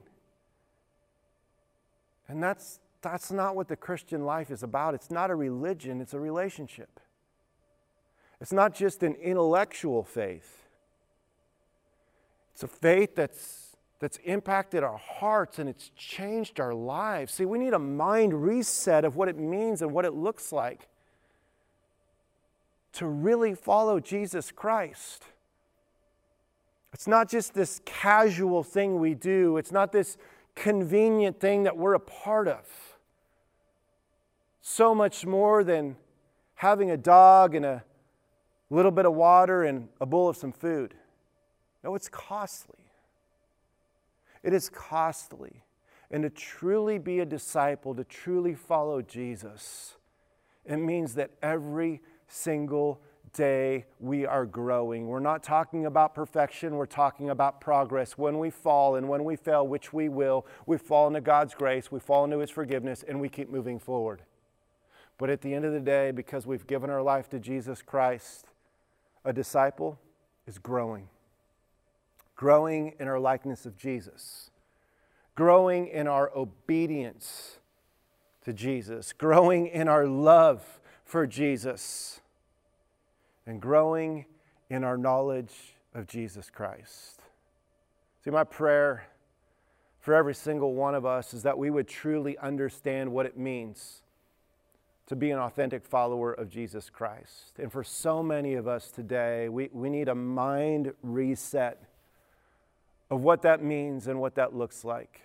And 2.28 2.42
that's, 2.42 2.80
that's 3.02 3.32
not 3.32 3.56
what 3.56 3.68
the 3.68 3.76
Christian 3.76 4.26
life 4.26 4.52
is 4.52 4.64
about. 4.64 4.94
It's 4.94 5.12
not 5.12 5.30
a 5.30 5.36
religion, 5.36 6.02
it's 6.02 6.14
a 6.14 6.20
relationship. 6.20 7.00
It's 8.42 8.52
not 8.52 8.76
just 8.76 9.02
an 9.02 9.16
intellectual 9.16 10.04
faith, 10.04 10.68
it's 12.54 12.64
a 12.64 12.68
faith 12.68 13.16
that's 13.16 13.65
that's 14.00 14.18
impacted 14.24 14.84
our 14.84 14.98
hearts 14.98 15.60
and 15.60 15.70
it's 15.70 15.90
changed 15.96 16.60
our 16.60 16.74
lives. 16.74 17.34
See, 17.34 17.46
we 17.46 17.58
need 17.58 17.74
a 17.74 17.80
mind 17.80 18.34
reset 18.34 19.06
of 19.06 19.16
what 19.16 19.30
it 19.30 19.38
means 19.38 19.82
and 19.82 19.92
what 19.92 20.06
it 20.06 20.14
looks 20.14 20.52
like 20.52 20.88
to 22.94 23.08
really 23.08 23.56
follow 23.56 24.00
Jesus 24.00 24.52
Christ. 24.52 25.26
It's 26.94 27.08
not 27.08 27.30
just 27.30 27.54
this 27.54 27.82
casual 27.84 28.64
thing 28.64 29.00
we 29.00 29.16
do, 29.16 29.58
it's 29.58 29.72
not 29.72 29.92
this 29.92 30.18
convenient 30.56 31.40
thing 31.40 31.64
that 31.64 31.78
we're 31.78 31.94
a 31.94 32.00
part 32.00 32.48
of. 32.48 32.66
So 34.62 34.96
much 34.96 35.26
more 35.26 35.64
than 35.64 35.98
having 36.56 36.90
a 36.90 36.98
dog 36.98 37.54
and 37.54 37.66
a 37.66 37.84
little 38.70 38.92
bit 38.92 39.06
of 39.06 39.14
water 39.14 39.64
and 39.64 39.90
a 40.00 40.06
bowl 40.06 40.30
of 40.30 40.38
some 40.38 40.54
food. 40.54 40.94
No, 41.84 41.96
it's 41.96 42.10
costly. 42.10 42.85
It 44.46 44.54
is 44.54 44.70
costly. 44.70 45.64
And 46.12 46.22
to 46.22 46.30
truly 46.30 47.00
be 47.00 47.20
a 47.20 47.26
disciple, 47.26 47.96
to 47.96 48.04
truly 48.04 48.54
follow 48.54 49.02
Jesus, 49.02 49.96
it 50.64 50.78
means 50.78 51.16
that 51.16 51.32
every 51.42 52.02
single 52.28 53.02
day 53.34 53.86
we 54.00 54.24
are 54.26 54.46
growing. 54.46 55.08
We're 55.08 55.20
not 55.20 55.42
talking 55.42 55.88
about 55.88 56.14
perfection, 56.14 56.76
we're 56.76 56.86
talking 56.86 57.32
about 57.32 57.60
progress. 57.60 58.20
When 58.20 58.38
we 58.38 58.52
fall 58.52 58.96
and 58.96 59.10
when 59.10 59.24
we 59.24 59.36
fail, 59.36 59.68
which 59.68 59.92
we 59.92 60.10
will, 60.10 60.46
we 60.68 60.78
fall 60.78 61.08
into 61.08 61.22
God's 61.22 61.56
grace, 61.56 61.92
we 61.92 62.00
fall 62.00 62.24
into 62.24 62.38
His 62.38 62.52
forgiveness, 62.52 63.04
and 63.06 63.20
we 63.20 63.30
keep 63.30 63.50
moving 63.50 63.80
forward. 63.80 64.22
But 65.18 65.32
at 65.32 65.42
the 65.42 65.56
end 65.56 65.66
of 65.66 65.74
the 65.74 65.80
day, 65.80 66.12
because 66.12 66.46
we've 66.46 66.68
given 66.68 66.92
our 66.92 67.02
life 67.02 67.30
to 67.30 67.40
Jesus 67.40 67.82
Christ, 67.82 68.46
a 69.26 69.34
disciple 69.34 70.00
is 70.46 70.60
growing 70.60 71.10
growing 72.36 72.94
in 73.00 73.08
our 73.08 73.20
likeness 73.20 73.66
of 73.66 73.78
Jesus, 73.78 74.52
growing 75.36 75.88
in 75.88 76.08
our 76.08 76.32
obedience 76.36 77.60
to 78.44 78.54
Jesus, 78.54 79.14
growing 79.14 79.68
in 79.68 79.88
our 79.88 80.06
love 80.06 80.80
for 81.04 81.26
Jesus, 81.26 82.22
and 83.46 83.62
growing 83.62 84.26
in 84.70 84.84
our 84.84 84.98
knowledge 84.98 85.76
of 85.94 86.08
Jesus 86.08 86.50
Christ. 86.50 87.22
See, 88.24 88.32
my 88.32 88.44
prayer 88.44 89.06
for 90.00 90.14
every 90.14 90.36
single 90.36 90.74
one 90.74 90.94
of 90.94 91.06
us 91.06 91.34
is 91.34 91.44
that 91.44 91.58
we 91.58 91.70
would 91.70 91.88
truly 91.88 92.38
understand 92.38 93.12
what 93.12 93.26
it 93.26 93.38
means 93.38 94.04
to 95.08 95.16
be 95.16 95.32
an 95.32 95.40
authentic 95.40 95.86
follower 95.86 96.34
of 96.34 96.50
Jesus 96.50 96.90
Christ. 96.90 97.60
And 97.60 97.72
for 97.72 97.84
so 97.84 98.24
many 98.24 98.56
of 98.56 98.68
us 98.68 98.90
today, 98.90 99.50
we, 99.50 99.70
we 99.72 99.90
need 99.90 100.10
a 100.10 100.16
mind 100.16 100.94
reset 101.04 101.84
of 103.10 103.22
what 103.22 103.42
that 103.44 103.64
means 103.64 104.08
and 104.08 104.20
what 104.20 104.36
that 104.36 104.56
looks 104.56 104.84
like. 104.84 105.22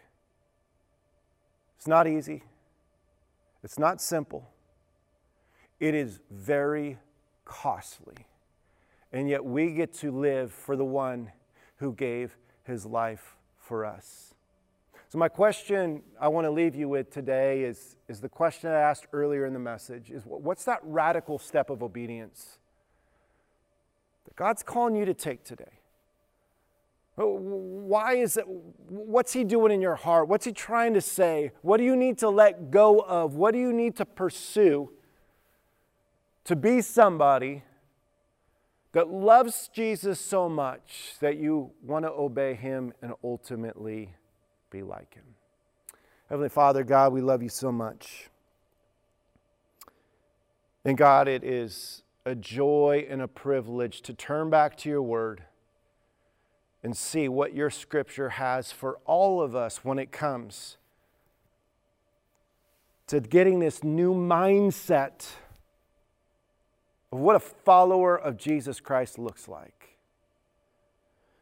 It's 1.77 1.87
not 1.87 2.07
easy, 2.07 2.43
it's 3.63 3.79
not 3.79 4.01
simple, 4.01 4.51
it 5.79 5.95
is 5.95 6.21
very 6.31 6.99
costly. 7.45 8.27
And 9.13 9.29
yet 9.29 9.45
we 9.45 9.73
get 9.73 9.93
to 9.95 10.13
live 10.13 10.53
for 10.53 10.77
the 10.77 10.85
one 10.85 11.33
who 11.77 11.95
gave 11.95 12.37
his 12.65 12.87
life 12.87 13.37
for 13.59 13.85
us. 13.85 14.35
So, 15.09 15.19
my 15.19 15.29
question 15.29 16.03
I 16.21 16.29
want 16.29 16.45
to 16.45 16.51
leave 16.53 16.77
you 16.77 16.89
with 16.89 17.11
today 17.11 17.63
is, 17.63 17.97
is 18.09 18.21
the 18.21 18.29
question 18.29 18.71
I 18.71 18.81
asked 18.81 19.07
earlier 19.13 19.45
in 19.45 19.53
the 19.53 19.59
message 19.59 20.11
is 20.11 20.23
what's 20.25 20.65
that 20.67 20.79
radical 20.85 21.39
step 21.39 21.69
of 21.69 21.83
obedience 21.83 22.59
that 24.27 24.37
God's 24.37 24.63
calling 24.63 24.95
you 24.95 25.05
to 25.07 25.15
take 25.15 25.43
today? 25.43 25.80
Uh, 27.19 27.27
why 27.27 28.15
is 28.15 28.37
it? 28.37 28.45
What's 28.89 29.33
he 29.33 29.45
doing 29.45 29.73
in 29.73 29.81
your 29.81 29.97
heart? 29.97 30.29
What's 30.29 30.45
he 30.45 30.53
trying 30.53 30.95
to 30.95 31.01
say? 31.01 31.53
What 31.63 31.77
do 31.77 31.85
you 31.85 31.97
need 31.97 32.19
to 32.19 32.29
let 32.29 32.71
go 32.71 33.01
of? 33.01 33.35
What 33.35 33.53
do 33.53 33.59
you 33.59 33.73
need 33.73 33.97
to 33.97 34.05
pursue 34.05 34.91
to 36.45 36.57
be 36.57 36.81
somebody 36.81 37.63
that 38.93 39.09
loves 39.09 39.71
Jesus 39.73 40.19
so 40.21 40.49
much 40.49 41.15
that 41.21 41.37
you 41.37 41.71
want 41.83 42.05
to 42.05 42.11
obey 42.11 42.55
him 42.55 42.93
and 43.03 43.13
ultimately 43.23 44.15
be 44.71 44.83
like 44.83 45.15
him? 45.15 45.25
Heavenly 46.29 46.49
Father, 46.49 46.85
God, 46.85 47.13
we 47.13 47.21
love 47.21 47.43
you 47.43 47.49
so 47.49 47.73
much. 47.73 48.31
And 50.85 50.97
God, 50.97 51.29
it 51.29 51.45
is 51.45 52.03
a 52.25 52.35
joy 52.35 53.07
and 53.09 53.21
a 53.21 53.29
privilege 53.29 54.01
to 54.03 54.15
turn 54.15 54.49
back 54.49 54.77
to 54.79 54.89
your 54.89 55.03
word 55.03 55.43
and 56.83 56.97
see 56.97 57.29
what 57.29 57.55
your 57.55 57.71
scripture 57.71 58.31
has 58.31 58.73
for 58.73 58.99
all 59.05 59.43
of 59.43 59.55
us 59.55 59.85
when 59.85 59.99
it 59.99 60.11
comes 60.13 60.77
to 63.07 63.21
getting 63.21 63.59
this 63.59 63.83
new 63.83 64.15
mindset 64.15 65.27
of 67.13 67.19
what 67.19 67.37
a 67.37 67.41
follower 67.41 68.17
of 68.17 68.37
Jesus 68.37 68.81
Christ 68.81 69.19
looks 69.19 69.49
like. 69.49 69.97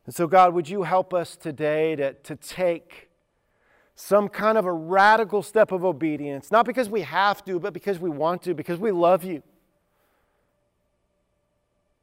And 0.07 0.15
so, 0.15 0.27
God, 0.27 0.55
would 0.55 0.69
you 0.71 0.85
help 0.85 1.13
us 1.13 1.37
today 1.37 1.95
to, 1.97 2.15
to 2.15 2.37
take 2.37 3.11
some 3.95 4.29
kind 4.29 4.57
of 4.57 4.65
a 4.65 4.73
radical 4.73 5.43
step 5.43 5.73
of 5.73 5.85
obedience, 5.85 6.51
not 6.51 6.65
because 6.65 6.89
we 6.89 7.03
have 7.03 7.45
to, 7.45 7.61
but 7.61 7.75
because 7.75 7.99
we 7.99 8.09
want 8.09 8.41
to, 8.43 8.55
because 8.55 8.79
we 8.79 8.91
love 8.91 9.25
you, 9.25 9.43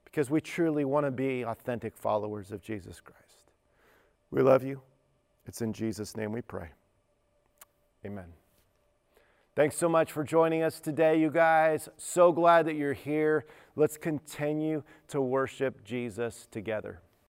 because 0.04 0.30
we 0.30 0.41
truly 0.41 0.86
want 0.86 1.06
to 1.06 1.12
be 1.12 1.43
authentic 1.43 1.98
followers 1.98 2.52
of 2.52 2.62
Jesus 2.62 3.00
Christ. 3.00 3.25
We 4.36 4.41
love 4.41 4.65
you. 4.65 4.82
It's 5.48 5.62
in 5.62 5.71
Jesus' 5.71 6.17
name 6.17 6.34
we 6.34 6.41
pray. 6.41 6.67
Amen. 8.06 8.26
Thanks 9.56 9.78
so 9.78 9.88
much 9.88 10.12
for 10.12 10.26
joining 10.26 10.62
us 10.62 10.82
today, 10.82 11.17
you 11.17 11.30
guys. 11.30 11.88
So 11.95 12.34
glad 12.34 12.65
that 12.65 12.76
you're 12.76 12.91
here. 12.91 13.45
Let's 13.78 13.95
continue 13.95 14.84
to 15.08 15.21
worship 15.21 15.86
Jesus 15.86 16.50
together. 16.52 17.00